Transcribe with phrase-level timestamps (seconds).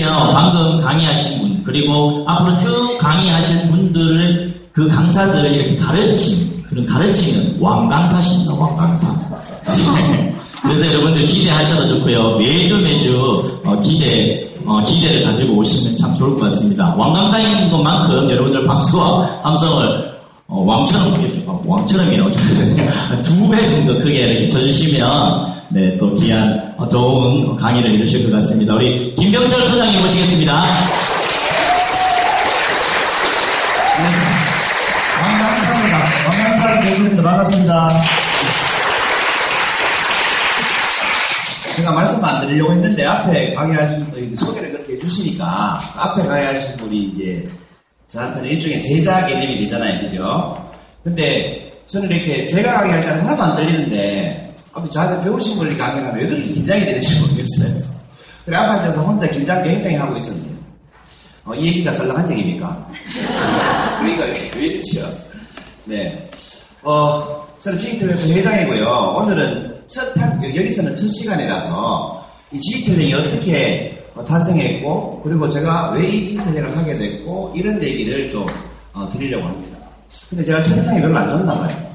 [0.00, 7.60] 소개해드리면 방금 강의하신 분 그리고 앞으로 쭉 강의하실 분들을 그 강사들을 이렇게 가르친 그런 가르치는
[7.60, 9.06] 왕강사십니다 왕강사.
[10.62, 12.38] 그래서 여러분들 기대하셔도 좋고요.
[12.38, 16.94] 매주 매주 어, 기대 어, 기대를 가지고 오시면 참 좋을 것 같습니다.
[16.96, 20.09] 왕강사인 것만큼 여러분들 박수와 함성을
[20.50, 21.14] 어, 왕처럼
[21.46, 22.30] 어, 왕처럼이라고
[23.22, 28.74] 두배 정도 크게 이렇게 쳐주시면 네, 또 귀한 어, 좋은 강의를 해주실 것 같습니다.
[28.74, 30.64] 우리 김병철 소장님 모시겠습니다.
[35.22, 35.98] 왕강사입니다.
[36.26, 37.88] 왕강사 교수님들 반갑습니다.
[41.76, 47.48] 제가 말씀 안 드리려고 했는데 앞에 강의하신 분이 소개를 그렇게 해주시니까 앞에 강의하신 분이 이제
[48.10, 50.00] 저한테는 일종의 제자 개념이 되잖아요.
[50.00, 50.72] 그죠?
[51.04, 54.54] 근데 저는 이렇게 제가 강의할 때는 하나도 안 들리는데
[54.92, 57.82] 저한테 배우신 분이 강의하면 왜 그렇게 긴장이 되는지 모르겠어요.
[58.44, 60.50] 그래 앞에 앉아서 혼자 긴장 굉장히 하고 있었네요.
[61.44, 62.88] 어, 이 얘기가 썰렁한 얘기입니까?
[64.02, 65.08] 우리가 이렇게 왜 이렇죠?
[65.84, 66.28] 네.
[66.82, 68.88] 어, 저는 지기텔레스 회장이고요.
[69.18, 76.76] 오늘은 첫, 한, 여기서는 첫 시간이라서 이 지기텔레이 어떻게 어, 탄생했고, 그리고 제가 왜이 지기텔레를
[76.76, 78.46] 하게 됐고, 이런 얘기를 좀
[78.92, 79.78] 어, 드리려고 합니다.
[80.28, 81.90] 근데 제가 첫인상이 별로 안 좋았나 봐요.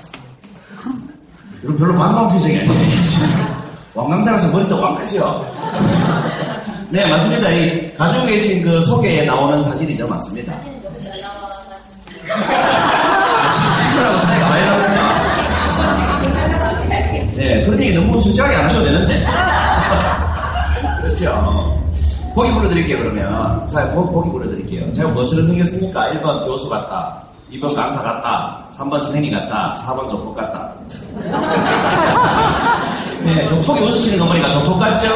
[1.63, 2.75] 여러분 별로 반가운 표정이 아니에요.
[3.95, 5.53] 왕강사라서 머리도 왕크죠?
[6.89, 7.49] 네, 맞습니다.
[7.49, 10.07] 이 가지고 계신 그 소개에 나오는 사진이죠.
[10.07, 10.53] 맞습니다.
[13.81, 14.95] 친구라고 차이가 많이 나거든요.
[17.35, 19.25] 네, 그런 얘기 너무 솔직하게 안 하셔도 되는데.
[21.01, 21.84] 그렇죠.
[22.35, 23.65] 보기 불러드릴게요, 그러면.
[23.67, 24.91] 자, 보, 보기 불러드릴게요.
[24.91, 26.11] 제가 뭐처럼 생겼습니까?
[26.11, 27.17] 1번 교수 같다.
[27.53, 28.59] 2번 강사 같다.
[28.77, 29.77] 3번 선생님 같다.
[29.85, 30.73] 4번 조폭 같다.
[33.23, 35.07] 네, 조폭이 웃으시는 거 보니까 조폭 같죠?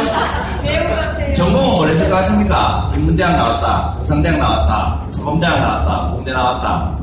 [1.35, 2.90] 전공은 것 같습니까?
[2.96, 3.96] 인문대학 나왔다.
[4.00, 5.02] 부산대학 나왔다.
[5.09, 6.12] 서범대학 나왔다.
[6.13, 6.97] 공대 나왔다.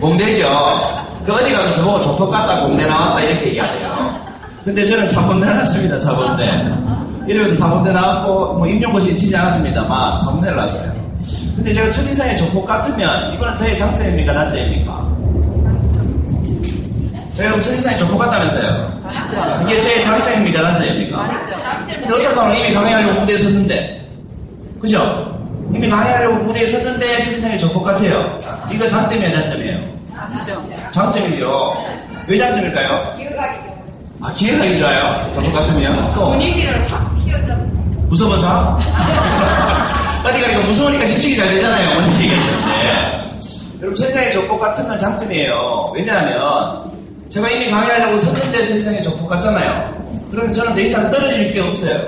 [0.00, 0.46] 공대죠.
[1.26, 2.60] 그 어디 가서 저보고 조폭 같다.
[2.60, 3.20] 공대 나왔다.
[3.22, 4.14] 이렇게 얘기하세요.
[4.64, 5.98] 근데 저는 4번대 나왔습니다.
[5.98, 7.03] 4번대.
[7.26, 10.92] 이러면서 4번대 나왔고, 뭐 임용고시 치지 않았습니다만 4번대를 나왔어요.
[11.56, 14.32] 근데 제가 첫인상에 조폭 같으면 이거는 저의 장점입니까?
[14.34, 15.08] 단점입니까?
[17.36, 19.02] 제가 첫인상에 조폭 같다면서요?
[19.64, 20.62] 이게 저의 장점입니까?
[20.62, 21.30] 단점입니까?
[22.06, 24.08] 어떤 사람은 이미 강의하려고 무대에 섰는데
[24.80, 25.38] 그죠?
[25.74, 28.38] 이미 강의하려고 무대에 섰는데 첫인상에 조폭 같아요.
[28.70, 29.32] 이거 장점이에요?
[29.32, 29.78] 단점이에요?
[30.92, 31.84] 장점이죠.
[32.26, 33.10] 왜 장점일까요?
[33.16, 33.74] 기억하기죠.
[34.20, 35.32] 아, 기회가 좋아요.
[35.34, 37.13] 조폭 같으면 또 분위기를 확.
[38.08, 38.78] 무서워서?
[40.24, 41.98] 어디가 이거 무서우니까 집중이 잘 되잖아요.
[41.98, 43.24] 어머니 얘기하셨는데.
[43.80, 45.92] 여러분, 천장의 조폭 같은 건 장점이에요.
[45.94, 46.90] 왜냐하면,
[47.28, 49.94] 제가 이미 강의하려고 섰는데 천장의 조폭 같잖아요.
[50.30, 51.98] 그러면 저는 더 이상 떨어질 게 없어요.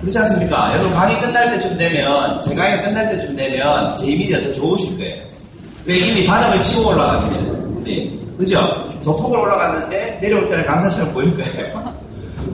[0.00, 0.72] 그렇지 않습니까?
[0.72, 5.22] 여러분, 강의 끝날 때쯤 되면, 제 강의 끝날 때쯤 되면, 제 이미지가 더 좋으실 거예요.
[5.84, 8.10] 왜 이미 바닥을 치고 되는 네.
[8.36, 8.88] 그죠?
[9.04, 11.94] 조폭을 올라갔는데, 내려올 때는 강사처럼 보일 거예요.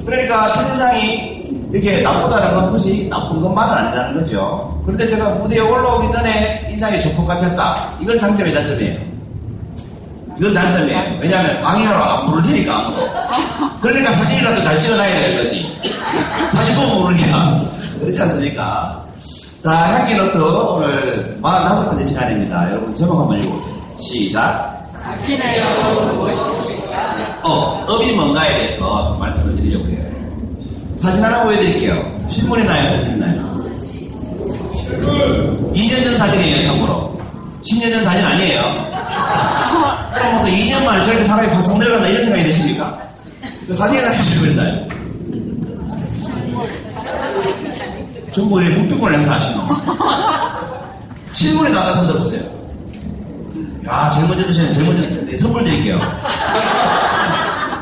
[0.05, 1.42] 그러니까, 첫인상이
[1.73, 4.83] 이렇게 나쁘다는 건 굳이 나쁜 것만은 아니라는 거죠.
[4.85, 7.95] 그런데 제가 무대에 올라오기 전에 인상이 조폭 같았다.
[8.01, 9.01] 이건 장점이 단점이에요.
[10.39, 11.19] 이건 단점이에요.
[11.19, 13.03] 왜냐하면 방해하러 안 부를 테니까 아무도.
[13.81, 15.79] 그러니까 사진이라도 잘 찍어놔야 되는 거지.
[16.55, 17.61] 사진 보고 모르니까.
[18.01, 19.03] 그렇지 않습니까?
[19.61, 22.71] 자, 향기 노트 오늘 45번째 시간입니다.
[22.71, 23.75] 여러분 제목 한번 읽어보세요.
[24.03, 24.83] 시작.
[27.43, 30.12] 어, 업이 뭔가에 대해서 좀 말씀을 드리려고 해요.
[31.03, 32.29] 사진 하나 보여드릴게요.
[32.31, 33.43] 신문에 나요, 사진 나요?
[35.75, 37.19] 2년 전 사진이에요, 참고로.
[37.65, 38.63] 10년 전 사진 아니에요.
[40.15, 43.03] 그럼 뭐 2년 만에 저렇게 사람이 파성 내려간다 이런 생각이 드십니까?
[43.67, 44.89] 그 사진에 나요, 신문에 나요?
[48.33, 49.61] 전부 왜 묵비권 행사하시노?
[51.35, 52.43] 실물에 나가 손 들어보세요.
[53.89, 55.99] 야, 제일 먼저 드시는, 제일 먼저 드시는, 선물 드릴게요.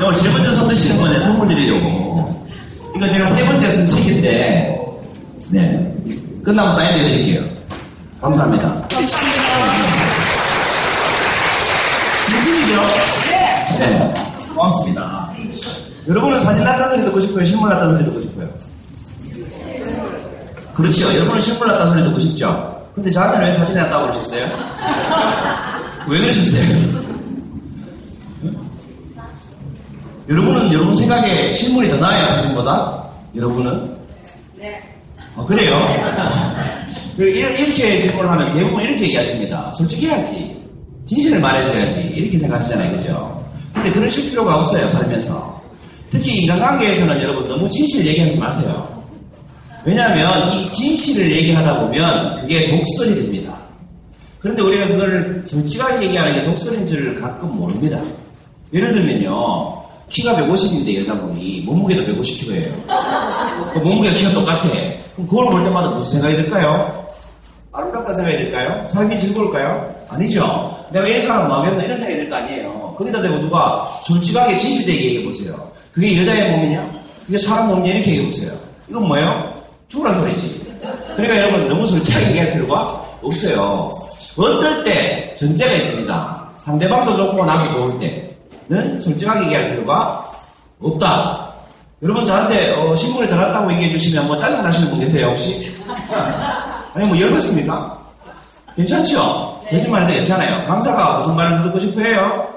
[0.02, 2.39] 오늘 제일 먼저 손 드시는 분에 선물 드리려고.
[2.96, 4.78] 이거 제가 세 번째 쓴 책인데,
[5.50, 5.94] 네.
[6.44, 7.44] 끝나고 사인 해드릴게요.
[8.20, 8.88] 감사합니다.
[12.26, 12.82] 진심이죠?
[13.78, 14.14] 네.
[14.54, 15.30] 고맙습니다.
[16.08, 17.44] 여러분은 사진 났다는 소리 듣고 싶어요?
[17.44, 18.48] 실물 났다는 소리 듣고 싶어요?
[20.74, 21.14] 그렇죠.
[21.14, 22.80] 여러분은 실물 났다는 소리 듣고 싶죠?
[22.94, 24.46] 근데 저한테는 왜 사진이 났다고 그러셨어요?
[26.08, 27.09] 왜 그러셨어요?
[30.30, 33.04] 여러분은 여러분 생각에 실물이 더 나아요, 사진보다?
[33.34, 33.96] 여러분은?
[34.56, 34.80] 네.
[35.34, 35.76] 어, 그래요?
[37.16, 39.72] 그 이렇게 질문을 하면 대부분 이렇게 얘기하십니다.
[39.72, 40.56] 솔직히 해야지.
[41.04, 42.00] 진실을 말해줘야지.
[42.14, 42.96] 이렇게 생각하시잖아요.
[42.96, 43.44] 그죠?
[43.74, 45.60] 근데 그러실 필요가 없어요, 살면서.
[46.10, 48.88] 특히 인간관계에서는 여러분 너무 진실 얘기하지 마세요.
[49.84, 53.56] 왜냐하면 이 진실을 얘기하다 보면 그게 독설이 됩니다.
[54.38, 58.00] 그런데 우리가 그걸 솔직하게 얘기하는 게 독설인 줄 가끔 모릅니다.
[58.72, 59.79] 예를 들면요.
[60.10, 62.72] 키가 150인데 여자분이 몸무게도 150kg예요.
[63.72, 64.62] 그 몸무게가 키가 똑같아.
[65.14, 67.06] 그럼 그걸 볼 때마다 무슨 생각이 들까요?
[67.72, 68.88] 아름답다 생각이 들까요?
[68.88, 69.94] 삶이 즐거울까요?
[70.08, 70.76] 아니죠.
[70.92, 72.94] 내가 이 사람 든다 이런 생각이 들 거 아니에요.
[72.98, 75.70] 거기다 대고 누가 솔직하게 진실되게 얘기해 보세요.
[75.92, 76.90] 그게 여자의 몸이냐?
[77.26, 77.94] 그게 사람 몸이냐?
[77.94, 78.52] 이렇게 얘기해 보세요.
[78.88, 79.52] 이건 뭐예요?
[79.88, 80.60] 죽으란 소리지.
[81.16, 83.90] 그러니까 여러분 너무 솔직하게 얘기할 필요가 없어요.
[84.36, 86.50] 어떨 때 전제가 있습니다.
[86.58, 88.29] 상대방도 좋고 나도 좋을 때
[88.70, 90.24] 는 솔직하게 얘기할 필요가
[90.80, 91.48] 없다.
[92.04, 95.74] 여러분 저한테 어, 신문에 들어왔다고 얘기해 주시면 뭐 짜증 나시는 분 계세요 혹시?
[96.94, 97.98] 아니 뭐 열받습니까?
[98.76, 99.60] 괜찮죠?
[99.68, 100.64] 거짓말인데 괜찮아요.
[100.68, 102.48] 강사가 무슨 말을 듣고 싶어 해요?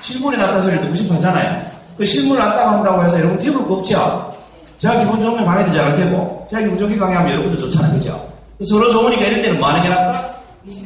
[0.00, 1.64] 실물이 났다 소리를 듣고 싶어 하잖아요.
[1.96, 4.32] 그 실물 났다고 한다고 해서 여러분 피부를 거 없죠?
[4.78, 7.92] 제가 기분 좋으면 강의도 잘할 테고, 제가 기분 좋게 강의하면 여러분도 좋잖아요.
[7.94, 8.28] 그죠?
[8.68, 10.12] 서로 좋으니까 이럴 때는 뭐 하는 게 낫다?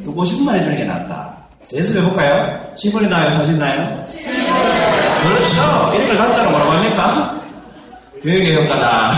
[0.05, 1.35] 듣고 싶은 말 해주는 게 낫다.
[1.73, 2.71] 연습해볼까요?
[2.77, 3.31] 실물이 나요?
[3.31, 3.99] 사진 나요?
[5.23, 5.95] 그렇죠.
[5.95, 7.41] 이런 걸 가짜로 뭐라고 합니까?
[8.23, 9.11] 교육의 효과다.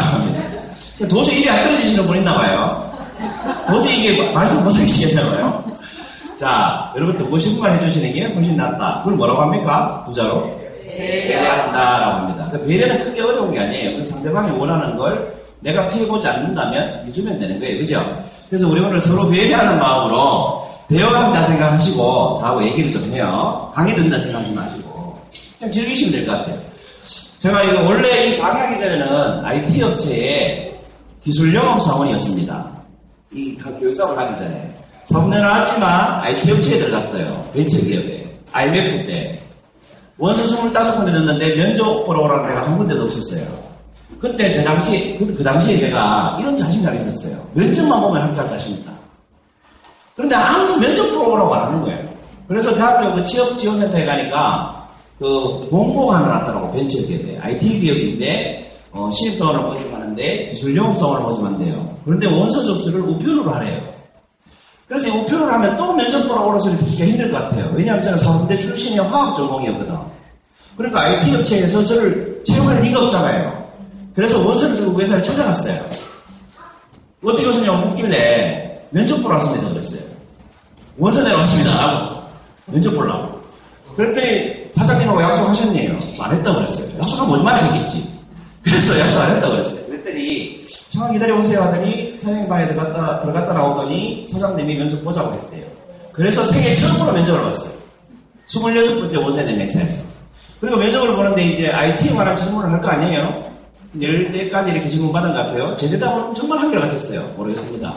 [1.10, 2.92] 도저히 입이 안 떨어지시는 분 있나 봐요.
[3.68, 5.64] 도저히 이게 말씀 못 하시겠나 봐요.
[6.38, 9.00] 자, 여러분 듣고 싶은 말 해주시는 게 훨씬 낫다.
[9.00, 10.04] 그걸 뭐라고 합니까?
[10.06, 10.50] 부자로?
[10.88, 12.50] 배려한다라고 합니다.
[12.52, 13.98] 그 배려는 크게 어려운 게 아니에요.
[13.98, 17.80] 그 상대방이 원하는 걸 내가 피해보지 않는다면 해주면 되는 거예요.
[17.80, 18.24] 그죠?
[18.50, 23.72] 그래서 우리 오늘 서로 배려하는 마음으로 대화한다 생각하시고 저하고 얘기를 좀 해요.
[23.74, 24.83] 강의 듣는다 생각하지 마시고
[25.64, 26.62] 그냥 즐기시면 될 것 같아요.
[27.40, 30.74] 제가 이거 원래 이 강의하기 전에는 IT 업체의
[31.24, 32.72] 기술 영업 사원이었습니다.
[33.34, 34.76] 이 교육 사업을 하기 전에.
[35.06, 37.26] 사업내 나왔지만 IT 업체에 들어갔어요.
[37.54, 38.30] 벤처 기업에.
[38.52, 39.40] IMF 때.
[40.18, 43.46] 원서 25군데 넣었는데 면접 보러 오라는 데가 한 군데도 없었어요.
[44.20, 47.36] 그때 저 당시, 그, 그 당시에 제가 이런 자신감이 있었어요.
[47.54, 48.92] 면접만 보면 합격할 자신 있다.
[50.16, 52.00] 그런데 아무도 면접 보러 오라고 안 하는 거예요.
[52.48, 54.83] 그래서 대학교 그 취업 지원센터에 가니까
[55.20, 55.70] 그
[56.12, 57.40] 하나 났더라고, 벤처기업에.
[57.40, 61.98] IT 기업인데, 어, 신입사원을 모집하는데 기술 영업사원을 모집한대요.
[62.06, 63.82] 그런데 원서 접수를 우편으로 하래요.
[64.88, 67.72] 그래서 우편으로 하면 또 면접 보러 오라 소리 듣기가 힘들 것 같아요.
[67.74, 69.98] 왜냐하면 저는 서울대 출신이 화학 전공이었거든.
[70.78, 73.64] 그러니까 IT 업체에서 저를 채용할 리가 없잖아요.
[74.14, 75.84] 그래서 원서를 들고 회사를 찾아갔어요.
[77.24, 79.70] 어떻게 오셨냐고 묻길래 면접 보러 왔습니다.
[79.70, 80.02] 그랬어요.
[80.98, 81.76] 원서 내러 왔습니다.
[81.76, 82.22] 라고.
[82.68, 83.40] 면접 보려고.
[83.96, 85.98] 그랬더니 사장님하고 약속하셨네요.
[86.20, 87.00] 안 했다고 그랬어요.
[87.02, 88.10] 약속하면 오지만 하겠지.
[88.64, 89.86] 그래서 약속 안 했다고 그랬어요.
[89.86, 95.66] 그랬더니 잠깐 기다려보세요 하더니 사장님 방에 들어갔다, 들어갔다 나오더니 사장님이 면접 보자고 했대요.
[96.12, 97.74] 그래서 생애 처음으로 면접을 봤어요.
[98.48, 100.04] 26번째 원세대 회사에서.
[100.62, 103.44] 그리고 면접을 보는데 이제 IT에 관한 질문을 할 거 아니에요?
[104.02, 105.76] 열 대까지 이렇게 질문 받은 것 같아요.
[105.76, 107.22] 제 대답은 정말 한결 같았어요.
[107.38, 107.94] 모르겠습니다.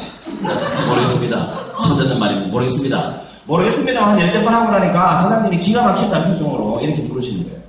[0.88, 1.50] 모르겠습니다.
[1.80, 3.20] 처음 듣는 말이 모르겠습니다.
[3.46, 4.08] 모르겠습니다.
[4.08, 7.60] 한 열대 번 하고 나니까 사장님이 기가 막힌다는 표정으로 이렇게 부르시는 거예요.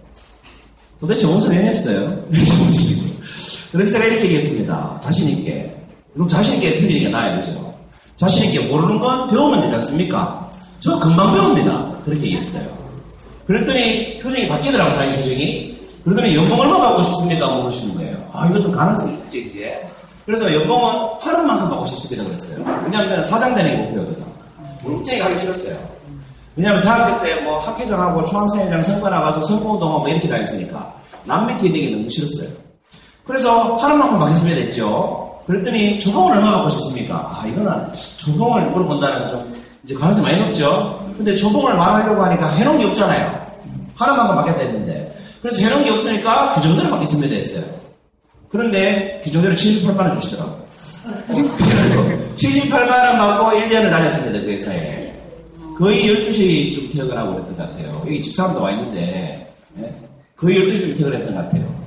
[1.00, 2.24] 도대체 왜 냈어요?
[3.72, 5.02] 그래서 제가 이렇게 얘기했습니다.
[5.04, 5.76] 자신있게.
[6.14, 7.40] 그럼 자신있게 틀리니까 나아요.
[7.42, 7.74] 그죠?
[8.16, 10.50] 자신있게 모르는 건 배우면 되지 않습니까?
[10.80, 11.98] 저 금방 배웁니다.
[12.04, 12.66] 그렇게 얘기했어요.
[13.46, 14.96] 그랬더니 표정이 바뀌더라고요.
[14.96, 15.78] 자기 표정이.
[16.04, 17.48] 그러더니 연봉 얼마 받고 싶습니까?
[17.48, 18.30] 물으시는 거예요.
[18.34, 19.88] 아, 이거 좀 가능성이 있지, 이제.
[20.26, 22.24] 그래서 연봉은 하루 만큼 받고 싶습니다.
[22.24, 22.66] 그랬어요.
[22.86, 24.27] 왜냐하면 사장 되는 게 목표거든.
[24.88, 25.78] 굉장히 가기 싫었어요.
[26.56, 30.94] 왜냐하면 대학교 때 뭐 학회장하고 초학생회장 선거 나가서 선거운동하고 뭐 이렇게 다녔으니까
[31.26, 32.50] 남 밑에 있는 게 너무 싫었어요.
[33.26, 35.40] 그래서 하루만큼 받겠습니다 했죠.
[35.46, 37.16] 그랬더니 조봉을 얼마 받고 싶습니까?
[37.42, 37.72] 아, 이거는
[38.18, 39.54] 조봉을 물어본다는 건 좀
[39.84, 41.00] 이제 가능성이 많이 높죠.
[41.16, 43.48] 근데 조봉을 말하려고 하니까 해놓은 게 없잖아요.
[43.96, 45.16] 하루만큼 받겠다 했는데.
[45.42, 47.64] 그래서 해놓은 게 없으니까 규정대로 받겠습니다 했어요.
[48.50, 50.67] 그런데 규정대로 78만 원 주시더라고요.
[52.36, 55.14] 78만 원 받고 1년을 다녔습니다, 그 회사에.
[55.78, 58.02] 거의 12시쯤 퇴근하고 그랬던 것 같아요.
[58.06, 59.94] 여기 집사람도 와 있는데, 네?
[60.36, 61.78] 거의 12시쯤 퇴근했던 것 같아요.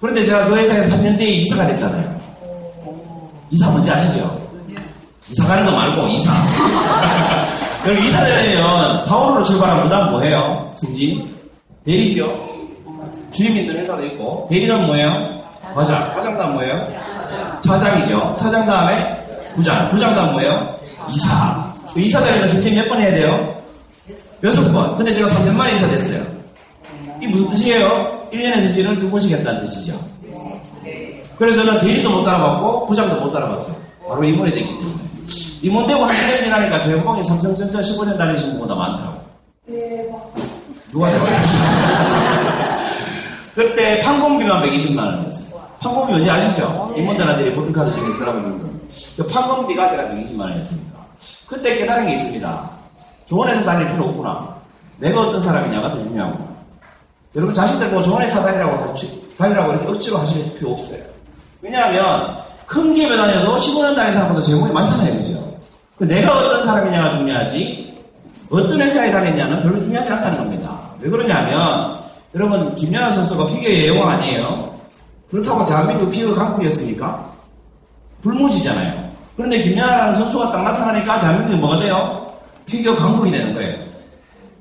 [0.00, 2.16] 그런데 제가 그 회사에 3년 뒤에 이사가 됐잖아요.
[3.50, 4.46] 이사 뭔지 아시죠?
[5.30, 6.30] 이사 가는 거 말고 이사.
[7.82, 10.72] 그럼 이사 되려면 사원으로 출발하면 그 다음 뭐해요?
[10.76, 11.34] 승진?
[11.84, 12.46] 대리죠.
[13.32, 15.42] 주임인들 회사도 있고 대리는 뭐예요?
[15.74, 16.12] 과장.
[16.14, 17.05] 과장 다음 뭐예요?
[17.64, 18.36] 차장이죠.
[18.38, 19.88] 차장 다음에 부장.
[19.90, 20.74] 부장 다음 뭐예요?
[21.10, 21.64] 이사.
[21.94, 23.54] 그 이사 되려면 승진 몇 번 해야 돼요?
[24.42, 24.96] 여섯 번.
[24.96, 26.22] 근데 제가 3년 만에 이사 됐어요.
[27.18, 28.28] 이게 무슨 뜻이에요?
[28.32, 29.98] 1년에 승진을 두 번씩 했다는 뜻이죠.
[31.38, 33.74] 그래서 저는 대리도 못 따라봤고 부장도 못 따라봤어요.
[34.08, 34.94] 바로 임원이 됐기 때문에.
[35.62, 39.20] 임원 되고 한 1년 지나니까 제 연봉이 삼성전자 15년 다니신 분보다 많더라고요.
[40.92, 42.66] 누가 대박이었어요?
[43.54, 45.55] 그때 판공비만 120만 원이었어요.
[45.86, 46.92] 판공비 뭔지 아시죠?
[46.96, 48.68] 임원들한테 법인카드 중에 쓰라고 있는 거.
[49.16, 50.98] 그 판공비가 제가 120만 원이었습니다.
[51.46, 52.70] 그때 깨달은 게 있습니다.
[53.46, 54.56] 회사 다닐 필요 없구나.
[54.98, 56.46] 내가 어떤 사람이냐가 더 중요하구나.
[57.36, 58.94] 여러분 자신들 뭐 회사 다니라고
[59.38, 61.00] 다니라고 이렇게 억지로 하실 필요 없어요.
[61.60, 65.18] 왜냐하면 큰 기업에 다녀도 15년 다닌 사람보다 제목이 많잖아요.
[65.18, 65.58] 그죠?
[65.98, 67.96] 그 내가 어떤 사람이냐가 중요하지
[68.50, 70.78] 어떤 회사에 다녔냐는 별로 중요하지 않다는 겁니다.
[71.00, 71.96] 왜 그러냐면
[72.34, 74.75] 여러분 김연아 선수가 피겨의 여왕 아니에요?
[75.30, 77.32] 그렇다고 대한민국 피겨 강국이었습니까?
[78.22, 79.06] 불모지잖아요.
[79.36, 82.32] 그런데 김연아라는 선수가 딱 나타나니까 대한민국이 뭐가 돼요?
[82.64, 83.76] 피겨 강국이 되는 거예요.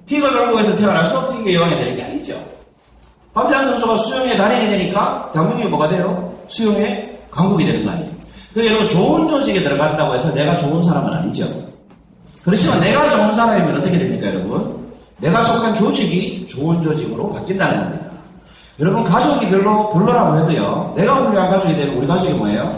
[0.05, 2.35] 피겨 강국에서 태어나서 피겨 여왕이 되는 게 아니죠.
[3.33, 6.33] 박태환 선수가 수영에 단연이 되니까 대한민국이 뭐가 돼요?
[6.47, 8.09] 수영에 강국이 되는 거 아니에요.
[8.53, 11.45] 그 여러분 좋은 조직에 들어간다고 해서 내가 좋은 사람은 아니죠.
[12.43, 14.93] 그렇지만 내가 좋은 사람이면 어떻게 됩니까, 여러분?
[15.17, 18.04] 내가 속한 조직이 좋은 조직으로 바뀐다는 겁니다.
[18.79, 20.93] 여러분 가족이 별로 별로라고 해도요.
[20.97, 22.77] 내가 훌륭한 가족이 되면 우리 가족이 뭐예요?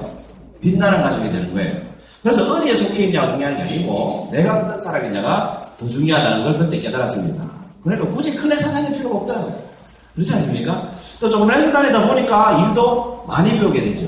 [0.61, 1.75] 빛나는 가족이 되는 거예요.
[2.21, 7.43] 그래서 어디에 속해 있냐가 중요한 게 아니고 내가 어떤 사람이냐가 더 중요하다는 걸 그때 깨달았습니다.
[7.83, 9.55] 그러니까 굳이 큰 회사 다닐 필요가 없더라고요.
[10.13, 10.89] 그렇지 않습니까?
[11.19, 14.07] 또 조금 회사 다니다 보니까 일도 많이 배우게 되죠.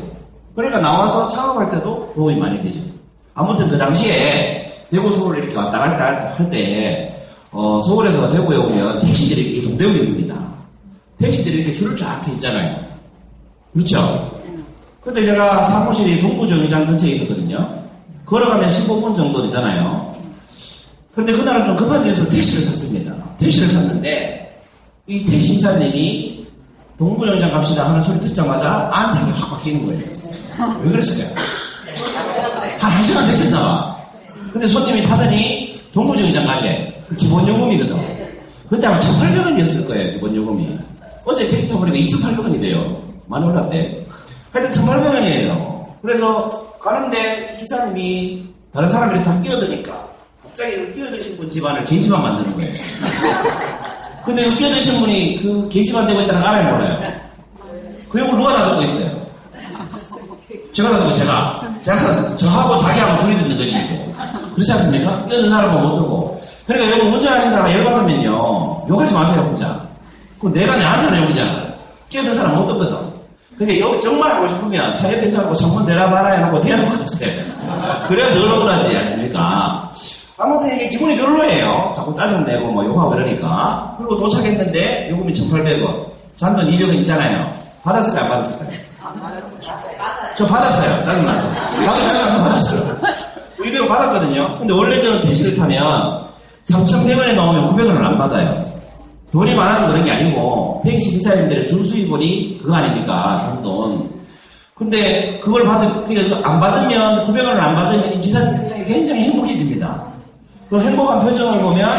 [0.56, 2.82] 그러니까 나와서 창업할 때도 도움이 많이 되죠.
[3.34, 9.42] 아무튼 그 당시에 대구 서울 이렇게 왔다 갔다 할 때, 어, 서울에서 대구에 오면 택시들이
[9.42, 10.36] 이렇게 동대문입니다.
[11.20, 12.80] 택시들이 이렇게 줄을 쫙 서 있잖아요.
[13.74, 14.40] 그렇죠?
[15.02, 17.80] 그때 제가 사무실이 동부정류장 근처에 있었거든요.
[18.26, 20.16] 걸어가면 15분 정도 되잖아요.
[21.14, 23.14] 그런데 그날은 좀 급한 일에서 택시를 탔습니다.
[23.38, 24.62] 택시를 탔는데,
[25.08, 26.46] 이 택시 기사님이
[26.98, 30.02] 동부정류장 갑시다 하는 소리 듣자마자 안색이 확 바뀌는 거예요.
[30.84, 31.36] 왜 그랬을까요?
[32.80, 33.98] 한 1시간 됐었나 봐.
[34.54, 37.02] 근데 손님이 타더니 동부정류장 가재.
[37.08, 37.98] 그 기본 요금이거든.
[38.70, 40.78] 그때 아마 1,800원이었을 거예요, 기본 요금이.
[41.26, 43.02] 어제 택시 타보니까 2,800원이 돼요.
[43.28, 44.06] 많이 올랐대.
[44.52, 45.86] 하여튼 1,800원이에요.
[46.02, 50.08] 그래서 가는데 기사님이 다른 사람들이 다 끼어드니까
[50.44, 52.74] 갑자기 그 끼어드신 분 집안을 게시판 만드는 거예요.
[54.26, 57.14] 근데 그 끼어드신 분이 그 게시판 되고 있다는 걸 알아요, 몰라요?
[58.10, 59.20] 그 욕을 누가 다 듣고 있어요?
[60.74, 61.74] 제가 다 듣고 제가.
[61.84, 63.76] 제가 저하고 자기하고 둘이 듣는 거지.
[64.54, 65.26] 그렇지 않습니까?
[65.28, 66.42] 끼어든 사람은 못 듣고.
[66.66, 68.86] 그러니까 여러분 운전하시다가 열받으면요.
[68.90, 69.89] 욕하지 마세요, 혼자.
[70.40, 71.64] 그럼 내가 내한테는 욕이잖아.
[72.10, 72.98] 끼어든 사람 못 듣거든.
[73.58, 77.44] 근데 욕 정말 하고 싶으면 차 옆에서 하고 창문 내려봐라 하고 대놓고 가세요.
[78.08, 79.92] 그래야 덜 억울하지 않습니까?
[80.38, 81.94] 아무튼 이게 기분이 별로예요.
[81.96, 83.96] 자꾸 짜증내고 뭐 욕하고 이러니까.
[83.98, 86.06] 그리고 도착했는데 요금이 1,800원.
[86.38, 87.52] 잔돈 200원 있잖아요.
[87.84, 88.24] 받았을까요?
[88.24, 88.70] 안 받았을까요?
[90.38, 91.04] 저 받았어요.
[91.04, 91.54] 짜증나서.
[91.86, 92.98] 짜증나서 받았어요.
[93.60, 94.60] 200원 받았거든요.
[94.60, 96.24] 근데 원래 저는 택시를 타면
[96.70, 98.58] 3,100원에 나오면 900원을 안 받아요.
[99.32, 103.38] 돈이 많아서 그런 게 아니고 택시 기사님들의 준수입원이 그거 아닙니까?
[103.40, 104.10] 잔돈.
[104.74, 110.04] 근데 그걸 받으, 그러니까 안 받으면 900원을 안 받으면 이 기사님 굉장히, 굉장히 행복해집니다.
[110.70, 111.92] 그 행복한 표정을 보면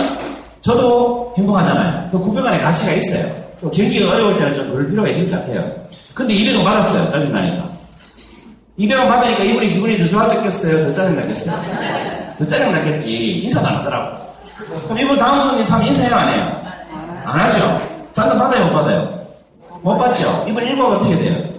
[0.60, 2.08] 저도 행복하잖아요.
[2.10, 3.25] 그 900원의 가치가 있어요.
[3.60, 5.70] 또 경기가 어려울 때는 좀 그럴 필요가 있을 것 같아요.
[6.14, 7.10] 근데 200원 받았어요.
[7.10, 7.70] 짜증나니까.
[8.78, 10.87] 200원 받으니까 이분이 기분이 더 좋아졌겠어요?
[10.87, 11.56] 더 짜증나겠어요?
[12.38, 13.42] 더 짜증나겠지.
[13.42, 14.22] 인사도 안 하더라고.
[14.84, 16.14] 그럼 이분 다음 손님 타면 인사해요?
[16.14, 16.60] 안 해요?
[17.25, 17.81] 안 하죠?
[18.12, 18.67] 잔돈 받아요?
[18.67, 19.21] 못 받아요?
[19.83, 20.45] 못 받죠?
[20.49, 21.50] 이분 일과가 어떻게 돼요?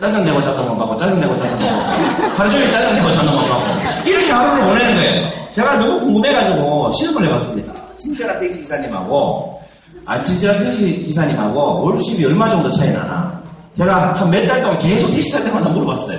[0.00, 4.32] 짜증내고 잔돈 못 받고, 짜증내고 잔돈 못 받고, 하루 종일 짜증내고 잔돈 못 받고, 이렇게
[4.32, 5.28] 하루를 보내는 거예요.
[5.52, 7.72] 제가 너무 궁금해가지고 실험을 해봤습니다.
[7.96, 9.60] 친절한 택시 기사님하고,
[10.04, 13.40] 안 친절한 택시 기사님하고 월 수입이 얼마 정도 차이 나나?
[13.74, 16.18] 제가 한 몇 달 동안 계속 택시 탈 때마다 물어봤어요.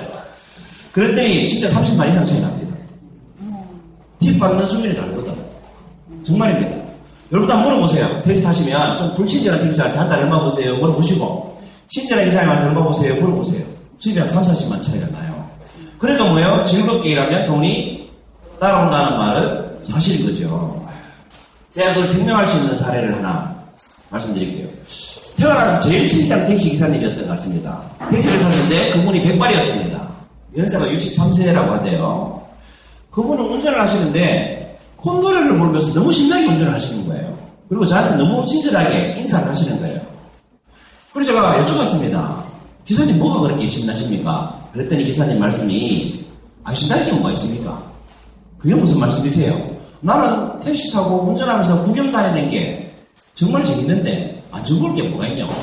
[0.93, 2.73] 그랬더니 진짜 30만 이상 차이 납니다.
[4.19, 5.33] 팁 받는 수준이 다르거든.
[6.25, 6.82] 정말입니다.
[7.33, 8.21] 여러분도 한번 물어보세요.
[8.21, 10.75] 택시 타시면 좀 불친절한 택시한테 한 달에 얼마 보세요.
[10.77, 13.15] 물어보시고 친절한 기사님한테 얼마 보세요.
[13.15, 13.65] 물어보세요.
[13.97, 15.43] 수입이 한 3, 40만 차이가 나요.
[15.97, 16.63] 그러니까 뭐예요?
[16.63, 18.11] 즐겁게 일하면 돈이
[18.59, 20.87] 따라온다는 말은 사실인 거죠.
[21.71, 23.55] 제가 그걸 증명할 수 있는 사례를 하나
[24.11, 24.67] 말씀드릴게요.
[25.35, 27.81] 태어나서 제일 친절한 택시 기사님이었던 것 같습니다.
[28.11, 30.07] 택시를 탔는데 그분이 백발이었습니다.
[30.55, 32.43] 연세가 63세라고 하대요.
[33.09, 34.62] 그분은 운전을 하시는데
[35.03, 37.37] 콧노래를 부르면서 너무 신나게 운전을 하시는 거예요.
[37.67, 40.01] 그리고 저한테 너무 친절하게 인사를 하시는 거예요.
[41.13, 42.41] 그래서 제가 여쭤봤습니다.
[42.85, 44.69] 기사님 뭐가 그렇게 신나십니까?
[44.71, 46.25] 그랬더니 기사님 말씀이
[46.63, 47.83] 안 신날 경우가 있습니까?
[48.57, 49.73] 그게 무슨 말씀이세요?
[49.99, 52.93] 나는 택시 타고 운전하면서 구경 다니는 게
[53.35, 55.53] 정말 재밌는데 안 즐거울 게 뭐가 있냐고.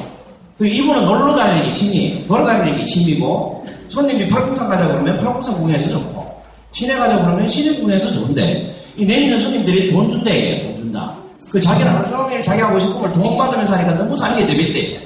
[0.58, 2.26] 그 이분은 놀러 다니는 게 취미예요.
[2.26, 6.42] 돌아다니는 게 취미고 손님이 팔공산 가자 그러면 팔공산 구경해서 좋고
[6.72, 11.14] 시내 가자 그러면 시내 구경해서 좋은데 이 내리는 손님들이 돈 준대 돈 준다.
[11.50, 15.00] 그 자기는 하루 종일 자기 하고 싶은 걸돈 받으면서 하니까 너무 사는 게 재밌대.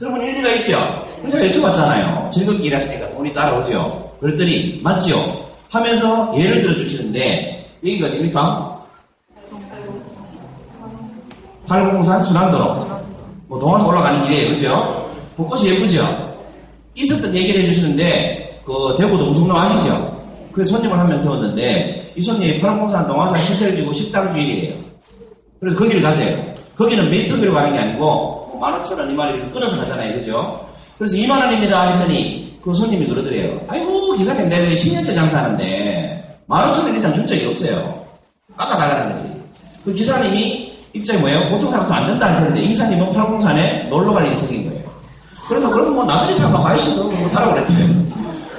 [0.00, 1.06] 여러분 일리가 있죠?
[1.20, 2.30] 그래서 여쭤봤잖아요.
[2.32, 4.12] 즐겁게 일하시니까 돈이 따라오죠?
[4.18, 5.44] 그랬더니 맞지요?
[5.68, 8.80] 하면서 예를 들어 주시는데 여기가 어딥니까?
[11.68, 12.86] 803 순환도로
[13.46, 14.54] 뭐 동화서 올라가는 길이에요.
[14.54, 15.10] 그죠?
[15.36, 16.34] 벚꽃이 예쁘죠?
[16.94, 20.19] 있었던 얘기를 해주시는데 그 대구 동성로 아시죠?
[20.52, 24.74] 그래서 손님을 한 명 태웠는데 이 손님이 803 동화사 시설지구 식당 주인이래요.
[25.60, 26.38] 그래서 거기를 가세요.
[26.76, 30.14] 거기는 메이터기로 가는 게 아니고 만 오천 원, 이만 원 끊어서 가잖아요.
[30.18, 30.66] 그죠?
[30.98, 33.58] 그래서 2만 원입니다 했더니 그 손님이 그러더래요.
[33.68, 38.04] 아이고 기사님 내가 10년째 장사하는데 만 오천 원 이상 준 적이 없어요.
[38.56, 39.24] 깎아달라는 거지.
[39.84, 41.48] 그 기사님이 입장이 뭐예요?
[41.48, 44.82] 보통 사람도 안 된다 하는데 이 기사님은 팔공산에 놀러 갈 일이 생긴 거예요.
[45.48, 48.09] 그러면 그럼 뭐 나들이 사람 가시도 뭐 사라고 그랬대요.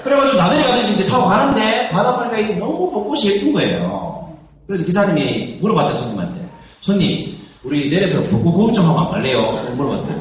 [0.03, 4.36] 그래가지고 나들이 가듯이 이제 타고 가는데 보니까 이게 너무 벚꽃이 예쁜 거예요.
[4.67, 6.41] 그래서 기사님이 물어봤대 손님한테.
[6.81, 9.51] 손님 우리 내려서 벚꽃 구경 좀 하고 안 갈래요?
[9.75, 10.13] 물어봤대.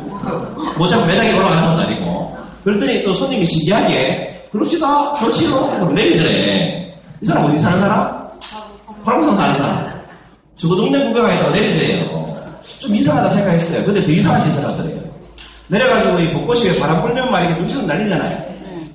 [0.77, 2.37] 뭐 자꾸 매장에 올라가는 것도 아니고.
[2.65, 6.95] 그랬더니 또 손님이 신기하게 그렇지다 좋지요 내리더래.
[7.23, 8.29] 이 사람 어디 사는 사람?
[9.05, 10.01] 팔공산 사는 사람.
[10.57, 12.27] 저거 동네 구경하니까 내리더래요.
[12.81, 13.85] 좀 이상하다 생각했어요.
[13.85, 15.01] 근데 더 이상한 짓을 하더래요.
[15.69, 18.50] 내려가지고 이 벚꽃이 바람 불면 막 이렇게 눈처럼 날리잖아요.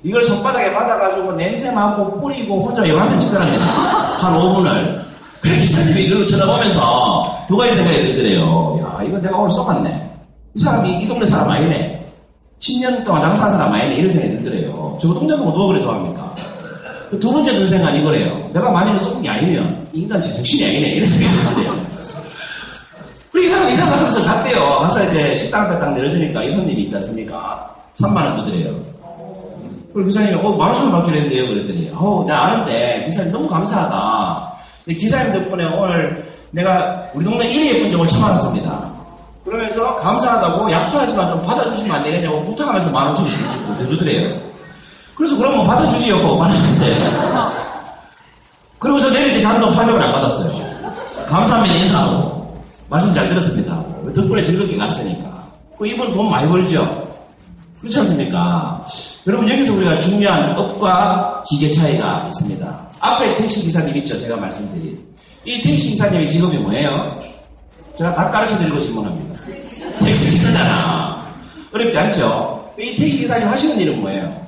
[0.06, 3.64] 이걸 손바닥에 받아가지고 냄새 맡고 뿌리고 혼자 영화면 찍더랍니다.
[3.64, 5.00] 한 5분을.
[5.40, 8.78] 그래 기사님이 이걸 쳐다보면서 두 가지 생각이 들더래요.
[8.82, 10.10] 야 이거 내가 오늘 쏘았네.
[10.54, 12.06] 이 사람이 이 동네 사람 아니네.
[12.60, 13.96] 10년 동안 장사한 사람 아니네.
[13.96, 14.96] 이런 생각이 들더래요.
[15.02, 16.34] 저 동네 보고 누가 그래 좋아합니까?
[17.20, 18.48] 두 번째 든 생각은 이거래요.
[18.54, 20.88] 내가 만약에 쏘은 게 아니면 인간 제정신이 아니네.
[20.94, 21.86] 이런 생각이 들더래요.
[23.32, 24.78] 그리고 이 사람 이상 하면서 갔대요.
[24.82, 27.74] 가서 이제 식당 앞에 딱 내려주니까 이 손님이 있지 않습니까?
[27.96, 28.95] 3만원 주더래요.
[29.96, 31.48] 그리고 기사님이, 어, 만 원씩 받기로 했는데요.
[31.48, 34.52] 그랬더니, 어, 내가 아는데, 기사님 너무 감사하다.
[34.86, 38.92] 기사님 덕분에 오늘 내가 우리 동네 1위 예쁜 점을 처음 알았습니다.
[39.42, 43.38] 그러면서 감사하다고 약속하지만 좀 받아주시면 안 되겠냐고 부탁하면서 만 원씩
[43.78, 44.38] 내주더래요.
[45.14, 46.18] 그래서 그러면 받아주지요.
[46.18, 46.98] 그거 받았는데.
[48.78, 50.52] 그리고 저 내릴 때 잔돈 800원 안 받았어요.
[51.26, 51.74] 감사합니다.
[51.74, 52.62] 인사하고.
[52.90, 53.82] 말씀 잘 들었습니다.
[54.14, 55.48] 덕분에 즐겁게 갔으니까.
[55.78, 57.05] 그 이분 돈 많이 벌죠?
[57.80, 58.86] 그렇지 않습니까?
[59.26, 62.90] 여러분 여기서 우리가 중요한 업과 직의 차이가 있습니다.
[63.00, 64.18] 앞에 택시 기사님 있죠?
[64.20, 65.04] 제가 말씀드린.
[65.44, 67.20] 이 택시 기사님의 직업이 뭐예요?
[67.96, 69.40] 제가 다 가르쳐 드리고 질문합니다.
[70.04, 71.26] 택시 기사잖아.
[71.72, 72.72] 어렵지 않죠?
[72.78, 74.46] 이 택시 기사님 하시는 일은 뭐예요?